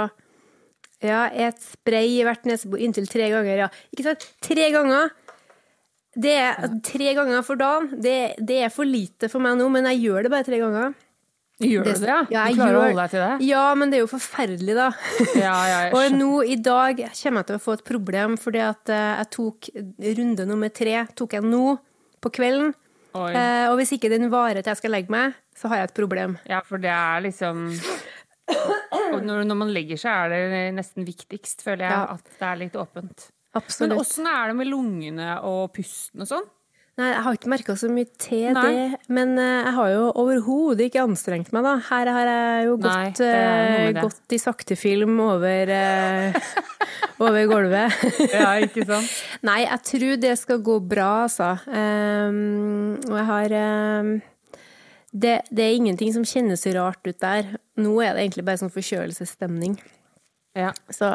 [1.04, 3.68] Ja, et spray i hvert nesebor inntil tre ganger, ja.
[3.92, 4.28] Ikke sant?
[4.44, 5.10] Tre ganger.
[6.14, 7.90] Det er tre ganger for dagen.
[8.00, 10.94] Det, det er for lite for meg nå, men jeg gjør det bare tre ganger.
[11.62, 12.06] Gjør du det?
[12.08, 13.46] Ja, Ja, du klarer klarer å holde deg til det?
[13.46, 14.86] Ja, men det er jo forferdelig, da.
[15.38, 18.90] Ja, ja, Og nå i dag kommer jeg til å få et problem, fordi at
[18.94, 19.68] eh, jeg tok
[20.18, 21.76] runde nummer tre tok jeg nå
[22.24, 22.72] på kvelden.
[23.14, 25.96] Eh, og hvis ikke den varer til jeg skal legge meg, så har jeg et
[25.98, 26.36] problem.
[26.50, 27.68] Ja, for det er liksom
[29.24, 32.18] når, når man legger seg, er det nesten viktigst, føler jeg, Ja.
[32.18, 33.30] at det er litt åpent.
[33.54, 33.88] Absolutt.
[33.94, 36.46] Men åssen er det med lungene og pusten og sånn?
[36.94, 38.66] Nei, jeg har ikke merka så mye til Nei.
[38.70, 41.72] det, men eh, jeg har jo overhodet ikke anstrengt meg, da.
[41.88, 46.38] Her har jeg jo gått, Nei, eh, gått i saktefilm over, eh,
[47.24, 47.98] over gulvet.
[48.30, 49.10] Ja, ikke sant?
[49.48, 51.50] Nei, jeg tror det skal gå bra, altså.
[51.66, 54.12] Um, og jeg har ehm,
[55.14, 57.52] det, det er ingenting som kjennes rart ut der.
[57.78, 59.76] Nå er det egentlig bare sånn forkjølelsesstemning.
[60.58, 60.72] Ja.
[60.90, 61.08] Så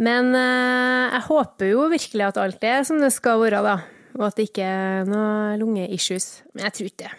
[0.00, 3.74] Men eh, jeg håper jo virkelig at alt er som det skal være, da.
[4.16, 6.30] Og at det ikke er noe lungeissues.
[6.54, 7.12] Men jeg tror ikke det.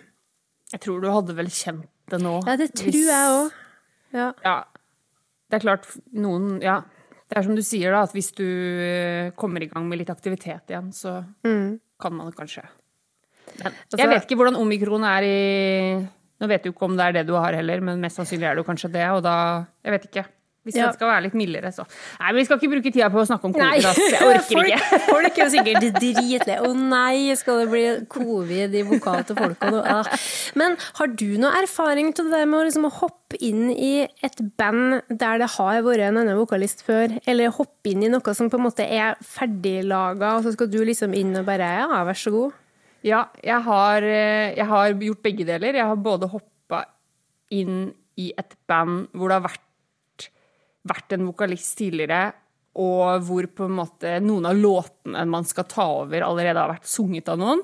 [0.73, 2.39] Jeg tror du hadde vel kjent det nå.
[2.47, 3.51] Ja, det tror hvis- jeg òg.
[4.17, 4.31] Ja.
[4.43, 4.57] Ja.
[5.51, 6.81] Det er klart, noen Ja.
[7.31, 10.09] Det er som du sier, da, at hvis du eh, kommer i gang med litt
[10.11, 11.21] aktivitet igjen, så
[12.01, 12.65] kan man kanskje
[13.97, 15.37] Jeg vet ikke hvordan omikron er i
[16.41, 18.55] Nå vet du ikke om det er det du har heller, men mest sannsynlig er
[18.57, 19.33] det jo kanskje det, og da
[19.85, 20.23] Jeg vet ikke.
[20.61, 20.87] Hvis Ja.
[20.91, 21.81] det skal være litt mildere, så
[22.19, 23.97] Nei, men vi skal ikke bruke tida på å snakke om covid, ass.
[23.97, 24.99] Jeg orker folk, ikke.
[25.07, 26.57] folk er sikkert dritlei.
[26.61, 27.81] Å nei, skal det bli
[28.13, 29.57] covid i vokal til folk?
[29.65, 29.81] og noe?
[29.89, 30.05] Ah.
[30.61, 34.37] Men har du noe erfaring til det der med å liksom hoppe inn i et
[34.61, 37.17] band der det har vært en annen vokalist før?
[37.25, 40.77] Eller hoppe inn i noe som på en måte er ferdiglaga, og så skal du
[40.85, 42.53] liksom inn og bare ja, vær så god?
[43.01, 45.73] Ja, jeg har, eh, jeg har gjort begge deler.
[45.73, 46.85] Jeg har både hoppa
[47.49, 50.29] inn i et band hvor det har vært,
[50.85, 52.33] vært en vokalist tidligere,
[52.77, 56.87] og hvor på en måte noen av låtene man skal ta over, allerede har vært
[56.87, 57.63] sunget av noen.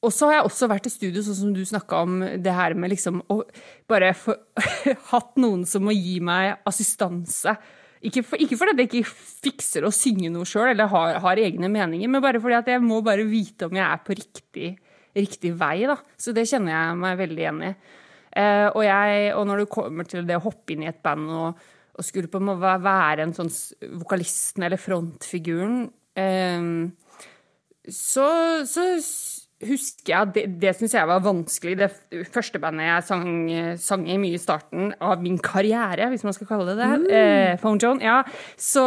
[0.00, 2.72] Og så har jeg også vært i studio, sånn som du snakka om, det her
[2.72, 3.42] med liksom å
[3.90, 4.32] bare få
[5.12, 7.52] hatt noen som må gi meg assistanse.
[8.00, 9.08] Ikke, for, fordi jeg ikke
[9.44, 12.80] fikser å synge noe sjøl eller har, har egne meninger, men bare fordi at jeg
[12.80, 14.70] må bare vite om jeg er på riktig,
[15.16, 15.82] riktig vei.
[15.90, 15.98] Da.
[16.16, 17.74] Så det kjenner jeg meg veldig igjen i.
[18.40, 21.28] Eh, og, jeg, og når det kommer til det å hoppe inn i et band
[21.34, 21.62] og,
[21.98, 23.50] og skulle på en måte være en sånn
[24.00, 25.80] vokalisten eller frontfiguren
[26.14, 26.68] eh,
[27.90, 28.28] så,
[28.70, 28.86] så
[29.60, 31.76] husker jeg at det, det syns jeg var vanskelig.
[31.80, 33.26] Det første bandet jeg sang,
[33.80, 37.56] sang i mye i starten av min karriere, hvis man skal kalle det det, eh,
[37.60, 38.20] Phone Joan, ja,
[38.56, 38.84] så,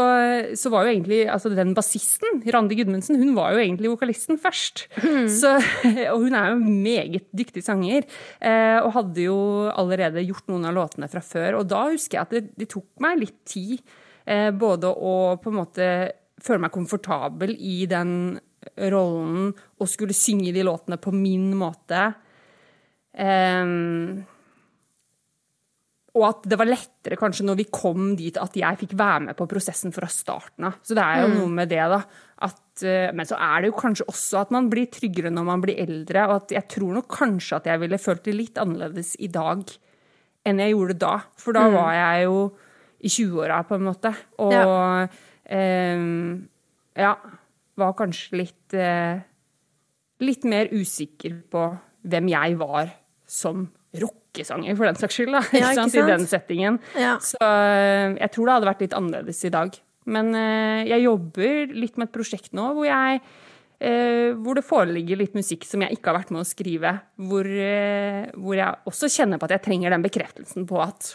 [0.58, 4.88] så var jo egentlig altså den bassisten, Randi Gudmundsen, hun var jo egentlig vokalisten først.
[5.32, 5.56] Så,
[6.14, 8.08] og hun er jo en meget dyktig sanger,
[8.42, 9.38] eh, og hadde jo
[9.74, 11.62] allerede gjort noen av låtene fra før.
[11.62, 13.78] Og da husker jeg at det, det tok meg litt tid,
[14.26, 15.88] eh, både å på en måte
[16.44, 18.40] føle meg komfortabel i den
[18.94, 22.06] rollen og skulle synge de låtene på min måte.
[23.14, 24.24] Um,
[26.14, 29.38] og at det var lettere kanskje når vi kom dit at jeg fikk være med
[29.38, 30.76] på prosessen fra starten av.
[30.86, 32.04] Så det er jo noe med det, da.
[32.46, 35.64] At, eh, men så er det jo kanskje også at man blir tryggere når man
[35.64, 36.28] blir eldre.
[36.30, 39.66] Og at jeg tror nok kanskje at jeg ville følt det litt annerledes i dag
[40.46, 41.16] enn jeg gjorde da.
[41.42, 42.38] For da var jeg jo
[43.04, 44.14] i 20-åra, på en måte.
[44.44, 45.18] Og
[45.50, 46.46] ehm,
[46.94, 47.16] ja,
[47.80, 49.22] var kanskje litt eh,
[50.24, 51.62] Litt mer usikker på
[52.08, 52.92] hvem jeg var
[53.28, 53.66] som
[53.98, 55.34] rockesanger, for den saks skyld.
[55.36, 55.72] Da, Ja?
[55.74, 56.78] I den settingen.
[56.96, 57.18] Ja.
[57.20, 59.76] Så eh, jeg tror det hadde vært litt annerledes i dag.
[60.06, 63.24] Men eh, jeg jobber litt med et prosjekt nå hvor jeg
[63.84, 66.92] hvor det foreligger litt musikk som jeg ikke har vært med å skrive.
[67.20, 67.44] Hvor,
[68.40, 71.10] hvor jeg også kjenner på at jeg trenger den bekreftelsen på at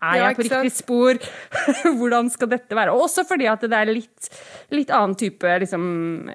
[0.00, 1.18] Er jeg på riktig spor?
[2.00, 2.94] Hvordan skal dette være?
[2.96, 4.30] Også fordi at det er litt,
[4.72, 5.84] litt annen type liksom,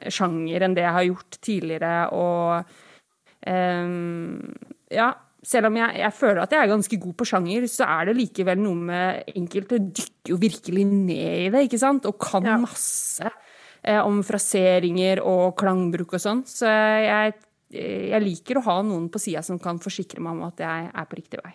[0.05, 1.93] sjanger enn det jeg har gjort tidligere.
[2.13, 2.75] Og
[3.49, 4.53] um,
[4.93, 5.09] ja,
[5.45, 8.17] selv om jeg, jeg føler at jeg er ganske god på sjanger, så er det
[8.19, 12.05] likevel noe med enkelte dykker jo virkelig ned i det, ikke sant?
[12.09, 12.59] Og kan Ja.
[12.61, 13.33] masse
[13.81, 16.45] eh, om fraseringer og klangbruk og sånn.
[16.49, 17.35] Så jeg,
[17.73, 21.09] jeg liker å ha noen på sida som kan forsikre meg om at jeg er
[21.09, 21.53] på riktig vei.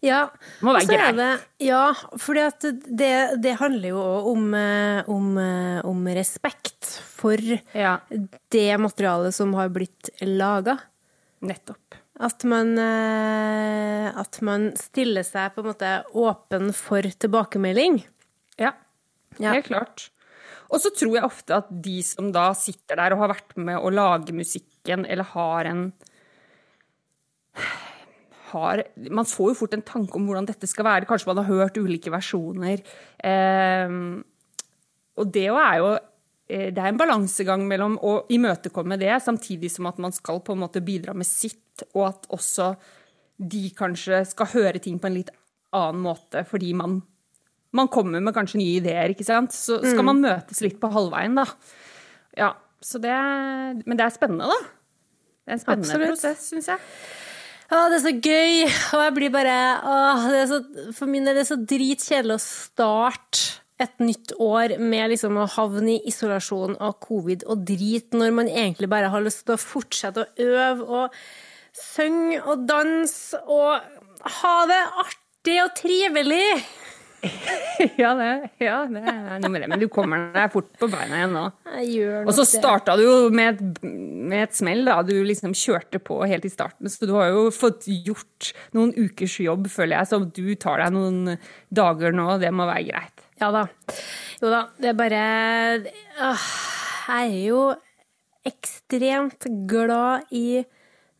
[0.00, 0.30] Ja,
[0.64, 1.16] Må være greit.
[1.18, 1.28] Det,
[1.66, 1.82] ja,
[2.16, 3.10] for det,
[3.44, 7.36] det handler jo om, eh, om, eh, om respekt for
[7.76, 7.98] Ja,
[8.48, 10.78] det materialet som har blitt laga.
[11.42, 11.94] nettopp.
[12.20, 18.02] At man, eh, at man stiller seg på en måte åpen for tilbakemelding.
[18.58, 18.72] Ja,
[19.38, 19.52] Ja.
[19.52, 20.10] helt klart.
[20.70, 23.76] Og så tror jeg ofte at de som da sitter der og har vært med
[23.76, 25.92] å lage musikken, eller har en
[28.52, 31.08] har, Man får jo fort en tanke om hvordan dette skal være.
[31.08, 32.82] Kanskje man har hørt ulike versjoner.
[33.24, 33.96] Eh,
[35.20, 39.90] og det er jo eh, Det er en balansegang mellom å imøtekomme det, samtidig som
[39.90, 42.74] at man skal på en måte bidra med sitt, og at også
[43.40, 45.30] de kanskje skal høre ting på en litt
[45.72, 47.00] annen måte, fordi man
[47.72, 49.54] man kommer med kanskje nye ideer, ikke sant?
[49.54, 51.46] Så skal man møtes litt på halvveien, da.
[52.38, 53.14] Ja, så det
[53.86, 54.58] Men det er spennende, da.
[55.44, 56.10] Det er en spennende Absolutt.
[56.14, 56.80] prosess, syns jeg.
[57.70, 58.64] Å, det er så gøy!
[58.96, 59.56] Og jeg blir bare
[59.86, 59.96] å,
[60.50, 60.56] så,
[60.96, 65.46] For min del er det så dritkjedelig å starte et nytt år med liksom å
[65.54, 69.62] havne i isolasjon og covid og drit, når man egentlig bare har lyst til å
[69.62, 71.16] fortsette å øve og
[71.78, 73.78] synge og danse og
[74.40, 76.44] ha det artig og trivelig.
[77.96, 79.68] Ja, det, ja, det er noe med det.
[79.72, 81.44] Men du kommer deg fort på beina igjen nå.
[82.26, 83.62] Og så starta du jo med
[84.30, 85.00] med et smell, da.
[85.06, 86.90] Du liksom kjørte på helt i starten.
[86.92, 90.10] Så du har jo fått gjort noen ukers jobb, føler jeg.
[90.10, 91.36] Så du tar deg noen
[91.72, 93.24] dager nå, det må være greit.
[93.40, 93.64] Ja da.
[94.42, 95.22] Jo da, det er bare
[96.28, 96.50] åh,
[97.08, 97.62] Jeg er jo
[98.50, 100.62] ekstremt glad i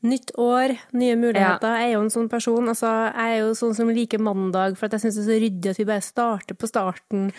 [0.07, 1.75] nytt år, nye muligheter.
[1.77, 2.69] Jeg er jo en sånn person.
[2.73, 5.73] Altså, jeg er jo sånn som liker mandag, for jeg syns det er så ryddig
[5.75, 7.29] at vi bare starter på starten.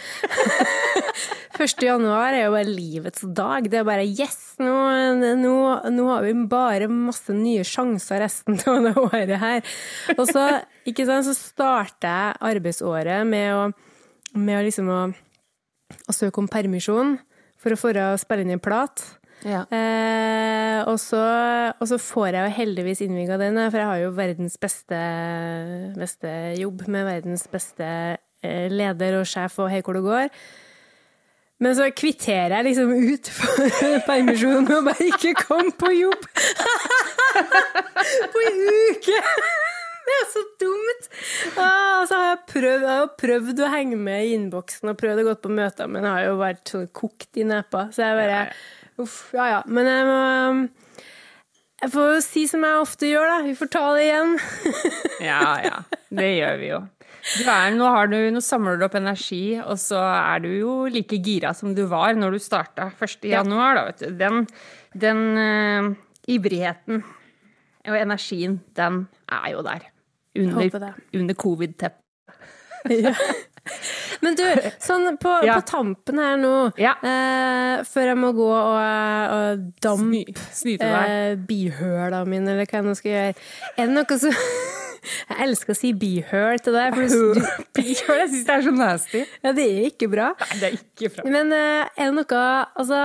[1.62, 1.84] 1.
[1.86, 3.67] januar er jo bare livets dag.
[3.69, 4.76] Det er bare yes, nå,
[5.41, 5.56] nå,
[5.93, 9.74] nå har vi bare masse nye sjanser resten av det året her.
[10.17, 10.45] Og så,
[10.89, 13.65] ikke sant, så starter jeg arbeidsåret med å,
[14.38, 15.02] med å liksom å,
[16.08, 17.17] å søke om permisjon
[17.62, 19.04] for å få spille inn en plat.
[19.47, 19.63] Ja.
[19.73, 21.21] Eh, og, så,
[21.73, 24.99] og så får jeg jo heldigvis innvilga den, for jeg har jo verdens beste,
[25.97, 30.30] beste jobb med verdens beste eh, leder og sjef og hei hvor det går.
[31.62, 33.73] Men så kvitterer jeg liksom ut for
[34.10, 36.30] permisjonen og bare ikke kom på jobb
[38.34, 39.19] på en uke!
[40.01, 41.10] Det er så dumt!
[41.62, 45.21] Ah, så har jeg, prøvd, jeg har prøvd å henge med i innboksen og prøvd
[45.21, 47.86] å gå på møter, men jeg har jo vært sånn kokt i nepa.
[47.93, 48.39] Så jeg bare
[48.99, 49.60] Uff, ja ja.
[49.65, 50.21] Men jeg må
[51.82, 53.38] Jeg får jo si som jeg ofte gjør, da.
[53.45, 54.36] Vi får ta det igjen.
[55.32, 55.77] Ja, ja.
[56.12, 56.82] Det gjør vi jo.
[57.21, 60.71] Du er, nå, har du, nå samler du opp energi, og så er du jo
[60.89, 63.27] like gira som du var når du starta 1.
[63.30, 63.77] januar.
[63.77, 64.15] Da, vet du.
[64.17, 64.47] Den,
[64.97, 65.91] den uh,
[66.34, 67.04] ivrigheten
[67.86, 69.86] og energien, den er jo der.
[70.41, 72.01] Under, under covid-teppet.
[74.24, 74.43] Men du,
[74.82, 75.56] sånn på, Ja.
[75.60, 76.95] på tampen her nå, Ja.
[77.06, 82.86] eh, før jeg må gå og, og dampe Sny- eh, bihøla mine, eller hva jeg
[82.89, 83.36] nå skal gjøre.
[83.78, 84.32] Er det noe som
[85.32, 87.41] Jeg elsker å si bihøl til deg, for du,
[87.82, 89.24] Jeg syns det er så nasty.
[89.43, 90.28] ja, det er ikke bra.
[90.43, 91.26] Nei, det er ikke bra.
[91.38, 92.43] Men eh, er det noe
[92.78, 93.00] Altså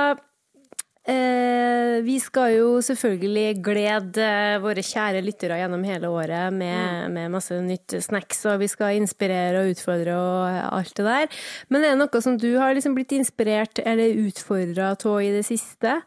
[1.07, 4.27] Vi skal jo selvfølgelig glede
[4.59, 9.62] våre kjære lyttere gjennom hele året med, med masse nytt snacks, og vi skal inspirere
[9.62, 11.42] og utfordre og alt det der.
[11.71, 15.45] Men er det noe som du har liksom blitt inspirert eller utfordra av i det
[15.47, 16.01] siste?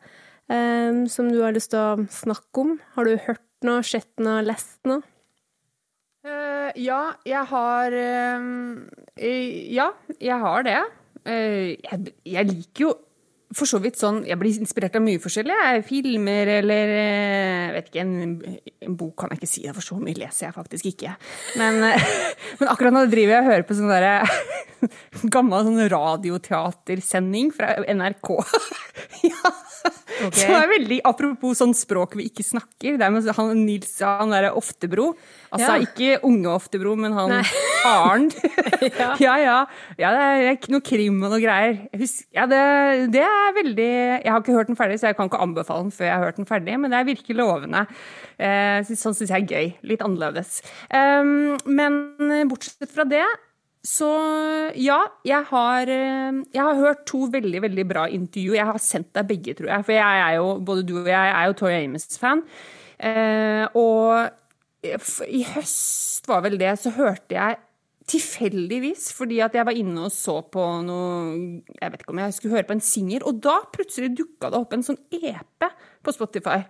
[0.50, 2.76] eh, som du har lyst til å snakke om?
[2.96, 5.04] Har du hørt noe, sett noe, lest noe?
[6.26, 8.48] Uh, ja, jeg har uh,
[9.16, 9.88] eh, Ja,
[10.20, 10.80] jeg har det.
[11.24, 12.96] Uh, jeg, jeg liker jo
[13.56, 15.58] for så vidt sånn Jeg blir inspirert av mye forskjellig.
[15.88, 18.38] Filmer eller jeg vet ikke, en,
[18.86, 21.16] en bok kan jeg ikke si, for så mye leser jeg faktisk ikke.
[21.62, 22.10] Men, eh,
[22.62, 24.16] men akkurat nå driver jeg og hører på sånn derre
[25.36, 28.32] gammel sånn radioteatersending fra NRK.
[29.32, 29.56] ja.
[30.20, 32.98] Som er veldig Apropos sånn språk vi ikke snakker.
[33.00, 35.14] Det er med han Nils han derre Oftebro.
[35.50, 35.84] Altså Ja.
[35.86, 37.44] ikke unge Oftebro, men han Nei.
[39.00, 39.16] Ja.
[39.24, 39.60] ja, ja.
[39.98, 41.80] Ja, det er noe krim og noe greier.
[41.96, 42.60] Husker, ja, det,
[43.16, 45.88] det er er veldig Jeg har ikke hørt den ferdig, så jeg kan ikke anbefale
[45.88, 47.86] den før jeg har hørt den ferdig, men det er virkelig lovende.
[48.38, 49.76] Eh, sånn syns jeg er gøy.
[49.92, 50.60] Litt annerledes.
[50.94, 53.26] Um, men bortsett fra det,
[53.86, 54.10] så
[54.76, 58.58] ja, jeg har, eh, jeg har hørt to veldig, veldig bra intervju.
[58.58, 59.86] Jeg har sendt deg begge, tror jeg.
[59.88, 62.44] For jeg er jo, både du og jeg er jo Tori Amos-fan.
[63.00, 64.36] Eh, og
[64.84, 67.58] i høst var vel det, så hørte jeg
[68.10, 72.36] tilfeldigvis, fordi at jeg var inne og så på noe Jeg vet ikke om jeg
[72.36, 75.68] skulle høre på en singel, og da plutselig dukka det opp en sånn EP
[76.06, 76.62] på Spotify.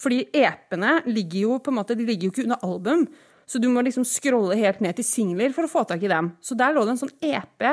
[0.00, 3.06] Fordi EP-ene ligger jo på en måte, de ligger jo ikke under album,
[3.50, 6.34] så du må liksom scrolle helt ned til singler for å få tak i dem.
[6.42, 7.66] Så der lå det en sånn EP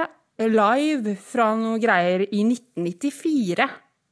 [0.46, 3.68] live fra noe greier i 1994.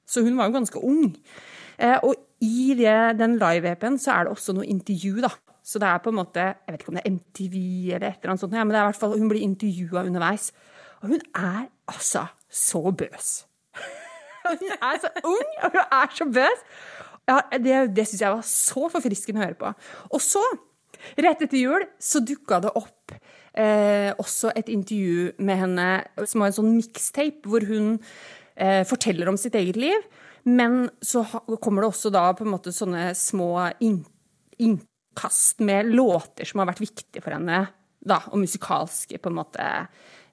[0.05, 1.09] Så hun var jo ganske ung.
[1.77, 5.31] Eh, og i det, den live-EP-en så er det også noe intervju, da.
[5.65, 7.55] Så det er på en måte Jeg vet ikke om det er MTV
[7.95, 10.51] eller et eller annet sånt, men det er i hvert fall, hun blir intervjua underveis.
[11.01, 13.31] Og hun er altså så bøs.
[14.61, 16.63] hun er så ung, og hun er så bøs.
[17.25, 19.73] Ja, det det syns jeg var så forfriskende å høre på.
[20.13, 20.43] Og så,
[21.17, 23.15] rett etter jul, så dukka det opp
[23.57, 25.89] eh, også et intervju med henne
[26.29, 27.95] som var en sånn mixtape, hvor hun
[28.55, 30.05] eh, forteller om sitt eget liv.
[30.45, 31.25] Men så
[31.57, 33.49] kommer det også da på en måte sånne små
[33.81, 34.05] inn-
[35.15, 37.67] innkast med låter som har vært viktige for henne,
[38.05, 39.63] da, og musikalske på en måte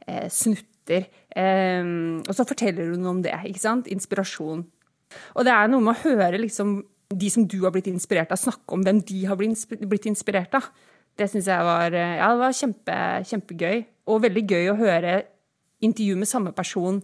[0.07, 1.07] eh, snutter.
[1.35, 1.85] Eh,
[2.27, 3.87] og så forteller hun om det, ikke sant?
[3.87, 4.67] Inspirasjon.
[5.37, 8.41] Og det er noe med å høre liksom de som du har blitt inspirert av,
[8.41, 10.71] snakke om hvem de har blitt inspirert av.
[11.17, 13.85] Det syns jeg var, eh, ja, det var kjempe, kjempegøy.
[14.09, 15.23] Og veldig gøy å høre
[15.83, 17.03] intervju med samme person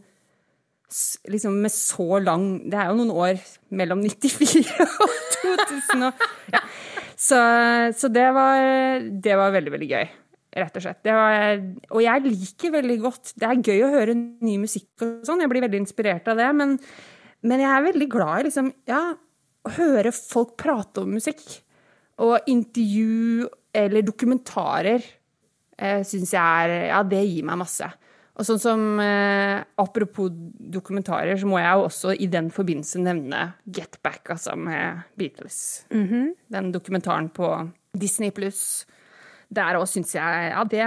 [1.28, 3.40] liksom med så lang Det er jo noen år
[3.76, 4.62] mellom 94
[5.04, 6.06] og 2000.
[6.08, 6.22] Og,
[6.54, 6.62] ja.
[7.18, 7.38] Så,
[7.98, 8.64] så det, var,
[9.10, 10.10] det var veldig, veldig gøy.
[10.58, 11.04] Rett og slett.
[11.04, 11.62] Var,
[11.92, 15.42] og jeg liker veldig godt Det er gøy å høre ny musikk og sånn.
[15.42, 16.48] Jeg blir veldig inspirert av det.
[16.56, 16.76] Men,
[17.44, 19.02] men jeg er veldig glad i liksom, ja,
[19.66, 21.42] å høre folk prate om musikk.
[22.22, 23.48] Og intervju
[23.78, 27.90] eller dokumentarer eh, syns jeg er Ja, det gir meg masse.
[28.38, 33.40] Og sånn som eh, Apropos dokumentarer, så må jeg jo også i den forbindelse nevne
[33.66, 35.84] Get Back, altså, med Beatles.
[35.90, 37.50] Den dokumentaren på
[37.98, 38.86] Disney pluss.
[39.50, 40.84] Der òg syns jeg Ja, det,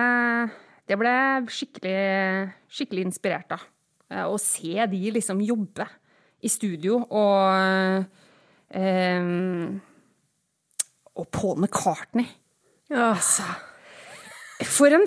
[0.88, 1.14] det ble
[1.49, 3.66] skikkelig, skikkelig inspirert av.
[4.12, 5.88] Eh, Å se de liksom jobbe
[6.41, 8.06] i studio og
[8.72, 9.66] eh,
[11.20, 12.30] Og Paul McCartney.
[12.91, 13.43] Altså
[14.68, 15.05] for en,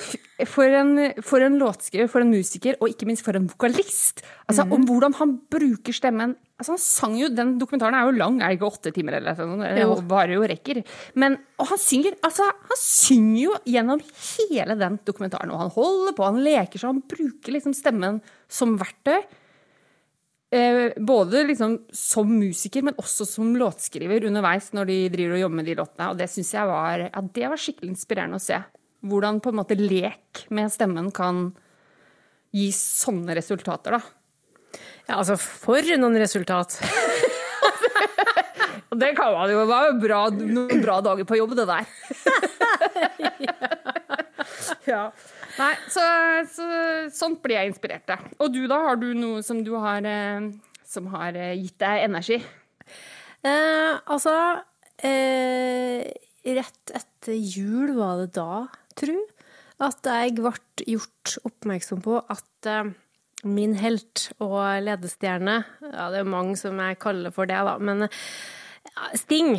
[0.48, 0.92] for, en,
[1.22, 4.22] for en låtskriver, for en musiker, og ikke minst for en vokalist.
[4.48, 6.34] Altså, Om hvordan han bruker stemmen.
[6.58, 9.16] Altså, han sang jo, Den dokumentaren er jo lang, er det ikke åtte timer?
[9.18, 9.70] eller noe?
[9.74, 9.94] Det Jo.
[10.10, 10.82] varer jo rekker.
[11.14, 15.50] Men, og han synger altså, han synger jo gjennom hele den dokumentaren.
[15.50, 19.22] Og han holder på, han leker seg, han bruker liksom stemmen som verktøy.
[20.54, 25.56] Eh, både liksom som musiker, men også som låtskriver underveis når de driver og jobber
[25.58, 26.10] med de låtene.
[26.12, 28.60] Og det syns jeg var, ja, det var skikkelig inspirerende å se.
[29.04, 31.50] Hvordan på en måte lek med stemmen kan
[32.54, 34.02] gi sånne resultater, da.
[35.04, 36.78] Ja, altså, for noen resultat.
[38.94, 39.60] Og det kan man jo.
[39.60, 41.84] Det var jo bra, noen bra dager på jobb, det der.
[44.92, 45.04] ja.
[45.54, 46.04] Nei, så,
[46.50, 46.64] så
[47.14, 48.18] sånt blir jeg inspirert av.
[48.38, 48.76] Og du, da?
[48.88, 50.48] Har du noe som du har eh,
[50.94, 52.38] som har eh, gitt deg energi?
[53.44, 54.36] Eh, altså
[55.04, 56.06] eh,
[56.44, 58.66] Rett etter jul var det da,
[58.98, 59.16] tru,
[59.82, 60.52] at jeg ble
[60.86, 62.92] gjort oppmerksom på at eh,
[63.44, 65.58] min helt og ledestjerne
[65.90, 68.08] Ja, det er mange som jeg kaller for det, da, men
[69.18, 69.58] Sting.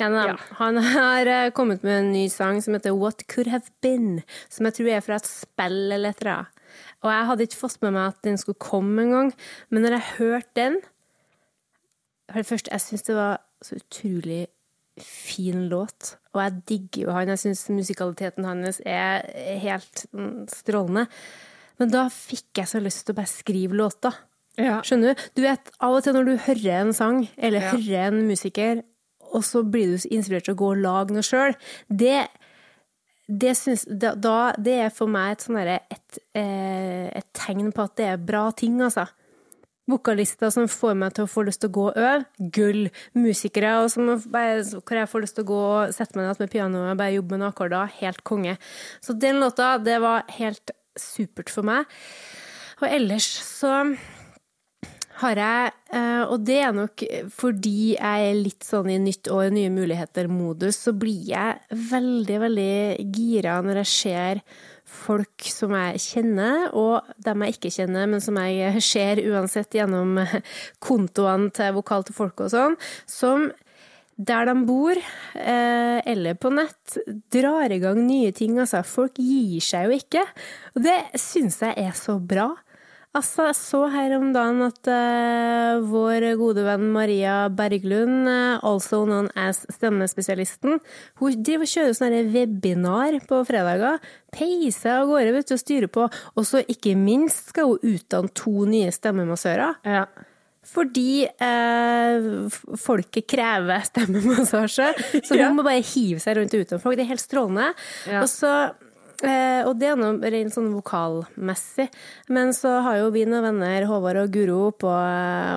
[0.00, 0.38] Dem.
[0.56, 4.64] Han har eh, kommet med en ny sang som heter What Could Have Been, som
[4.64, 6.62] jeg tror er fra et spill eller et eller annet.
[7.04, 9.34] Og jeg hadde ikke fått med meg at den skulle komme engang,
[9.68, 10.80] men når jeg hørte den
[12.30, 14.44] For det første, jeg syns det var så utrolig
[15.04, 17.30] fin låt, og jeg digger jo han.
[17.32, 19.24] Jeg syns musikaliteten hans er
[19.62, 21.06] helt mm, strålende.
[21.80, 24.16] Men da fikk jeg så lyst til å bare skrive låter.
[24.60, 24.80] Ja.
[24.84, 25.22] Skjønner du?
[25.38, 27.70] Du vet, Av og til når du hører en sang, eller Ja.
[27.72, 28.82] hører en musiker,
[29.32, 31.54] og så blir du inspirert til å gå og lage noe sjøl,
[31.88, 32.26] det,
[33.28, 37.96] det, synes, da, det er for meg et, sånn et, eh, et tegn på at
[37.96, 39.06] det er bra ting, altså.
[39.90, 42.84] Vokalister som får meg til å få lyst til å gå og øve, gull.
[43.18, 43.74] Musikere
[44.30, 47.02] bare, hvor jeg får lyst til å gå og sette meg ned med pianoet og
[47.02, 48.56] bare jobbe med noen akkorder, helt konge.
[49.04, 51.90] Så den låta, det var helt supert for meg.
[52.80, 53.74] Og ellers så
[55.20, 59.50] har jeg, eh, og det er nok fordi jeg er litt sånn i nytt år,
[59.52, 62.74] nye muligheter-modus, så blir jeg veldig, veldig
[63.12, 64.42] gira når jeg ser
[64.90, 70.18] folk som jeg kjenner, og dem jeg ikke kjenner, men som jeg ser uansett gjennom
[70.86, 72.78] kontoene til Vokal til folket og sånn,
[73.08, 73.50] som
[74.20, 74.98] der de bor,
[75.34, 76.98] eh, eller på nett,
[77.32, 78.58] drar i gang nye ting.
[78.60, 80.24] Altså, folk gir seg jo ikke.
[80.74, 82.50] Og det syns jeg er så bra.
[83.10, 89.00] Altså, jeg så her om dagen at uh, vår gode venn Maria Berglund, uh, also
[89.02, 90.76] known as stemmespesialisten,
[91.18, 93.98] hun driver og kjører sånne webinar på fredager.
[94.30, 96.06] Peiser av gårde vet du, og styrer på.
[96.38, 99.80] Og så ikke minst skal hun utdanne to nye stemmemassører.
[99.90, 100.04] Ja.
[100.70, 102.28] Fordi eh,
[102.78, 104.92] folket krever stemmemassasje,
[105.24, 105.50] så hun Ja.
[105.56, 106.94] må bare hive seg rundt og utdanne folk.
[107.00, 107.72] Det er helt strålende.
[108.06, 108.20] Ja.
[108.22, 108.52] Og så
[109.26, 111.86] eh, og det er noe rent sånn vokalmessig.
[112.32, 114.90] Men så har jo vi noen venner, Håvard og Guro, oppå,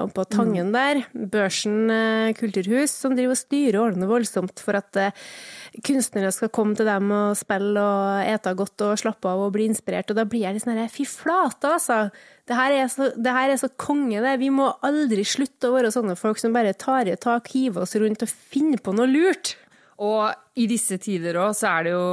[0.03, 4.99] oppå Tangen der, Børsen eh, kulturhus, som driver og styrer og ordner voldsomt for at
[5.01, 5.25] eh,
[5.85, 9.67] kunstnere skal komme til dem og spille og ete godt og slappe av og bli
[9.71, 10.11] inspirert.
[10.11, 12.05] Og da blir jeg litt sånn her, fy flate, altså!
[12.43, 14.33] Det her, er så, det her er så konge, det.
[14.41, 17.85] Vi må aldri slutte å være sånne folk som bare tar i et tak, hiver
[17.85, 19.53] oss rundt og finner på noe lurt.
[20.03, 22.03] Og i disse tider òg, så er det jo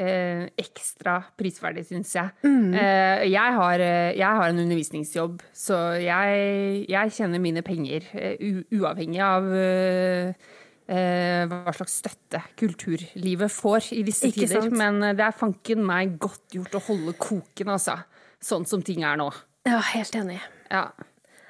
[0.00, 2.32] eh, ekstra prisverdig, syns jeg.
[2.44, 8.60] Eh, jeg, har, eh, jeg har en undervisningsjobb, så jeg, jeg tjener mine penger uh,
[8.76, 10.46] uavhengig av uh,
[10.90, 14.68] uh, hva slags støtte kulturlivet får i disse Ikke tider.
[14.68, 14.78] sant?
[14.78, 17.98] Men det er fanken meg godt gjort å holde koken, altså.
[18.42, 19.30] Sånn som ting er nå.
[19.66, 20.38] Ja, helt enig.
[20.70, 20.90] Ja,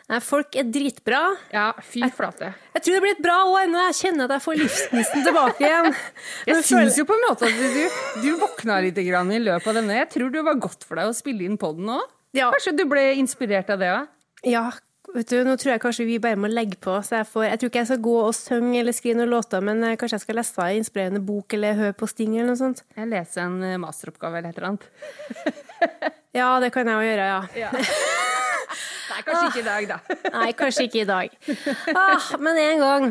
[0.06, 1.20] Nei, folk er dritbra.
[1.50, 2.52] ja fy flate.
[2.76, 5.66] Jeg tror det blir et bra år når jeg kjenner at jeg får livsgnisten tilbake
[5.66, 5.88] igjen.
[6.46, 9.66] Jeg føler- syns jo på en måte at du, du våkna litt grann i løpet
[9.72, 9.96] av denne.
[9.98, 12.04] Jeg tror det var godt for deg å spille inn poden òg.
[12.38, 12.52] Ja.
[12.54, 14.06] Kanskje du ble inspirert av det òg?
[14.46, 14.64] Ja,
[15.16, 16.94] vet du, nå tror jeg kanskje vi bare må legge på.
[17.02, 19.64] Så jeg, får, jeg tror ikke jeg skal gå og synge eller skrive noen låter,
[19.64, 22.60] men eh, kanskje jeg skal lese en inspirerende bok eller høre på Sting eller noe
[22.62, 22.84] sånt.
[22.94, 24.86] Jeg leser en eh, masteroppgave eller et eller annet.
[26.36, 27.42] Ja, det kan jeg jo gjøre, ja.
[27.66, 27.70] ja.
[29.12, 30.16] Nei, kanskje ikke i dag, da.
[30.38, 31.38] Nei, kanskje ikke i dag.
[31.94, 33.06] Ah, men en gang.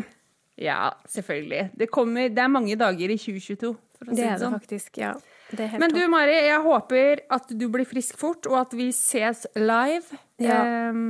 [0.56, 0.80] Ja,
[1.12, 1.70] selvfølgelig.
[1.76, 4.44] Det, kommer, det er mange dager i 2022, for å si Det det, er det
[4.46, 4.54] sånn.
[4.60, 5.14] faktisk, ja.
[5.50, 6.00] Det er helt Men du.
[6.10, 10.56] Mari, jeg håper at du blir frisk fort, og at vi ses live Ja.
[10.62, 11.02] eh,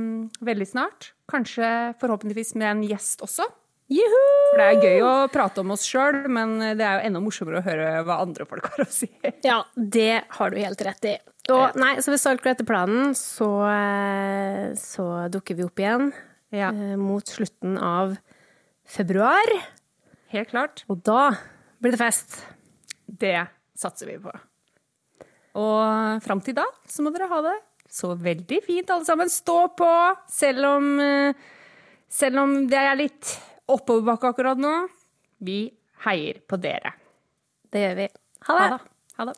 [0.45, 1.13] veldig snart.
[1.31, 1.69] Kanskje
[1.99, 3.47] forhåpentligvis med en gjest også.
[3.87, 4.19] Juhu!
[4.51, 7.61] For det er gøy å prate om oss sjøl, men det er jo enda morsommere
[7.61, 9.07] å høre hva andre folk har å si.
[9.47, 11.13] Ja, det har du helt rett i.
[11.53, 16.09] Og nei, så hvis alt går etter planen, så, eh, så dukker vi opp igjen
[16.51, 18.17] Ja, eh, mot slutten av
[18.87, 19.47] februar.
[20.31, 20.83] helt klart.
[20.89, 21.31] Og da
[21.81, 22.41] blir det fest.
[23.07, 24.33] Det satser vi på.
[25.55, 27.55] Og fram til da så må dere ha det
[27.89, 29.29] så veldig fint, alle sammen.
[29.31, 29.89] Stå på,
[30.29, 31.33] selv om, eh,
[32.09, 34.89] selv om det er litt oppoverbakke akkurat nå.
[35.41, 35.71] Vi
[36.05, 36.93] heier på dere.
[37.71, 38.07] Det gjør vi.
[38.47, 38.67] Ha det.
[38.69, 38.81] Ha det.
[39.17, 39.37] Ha det.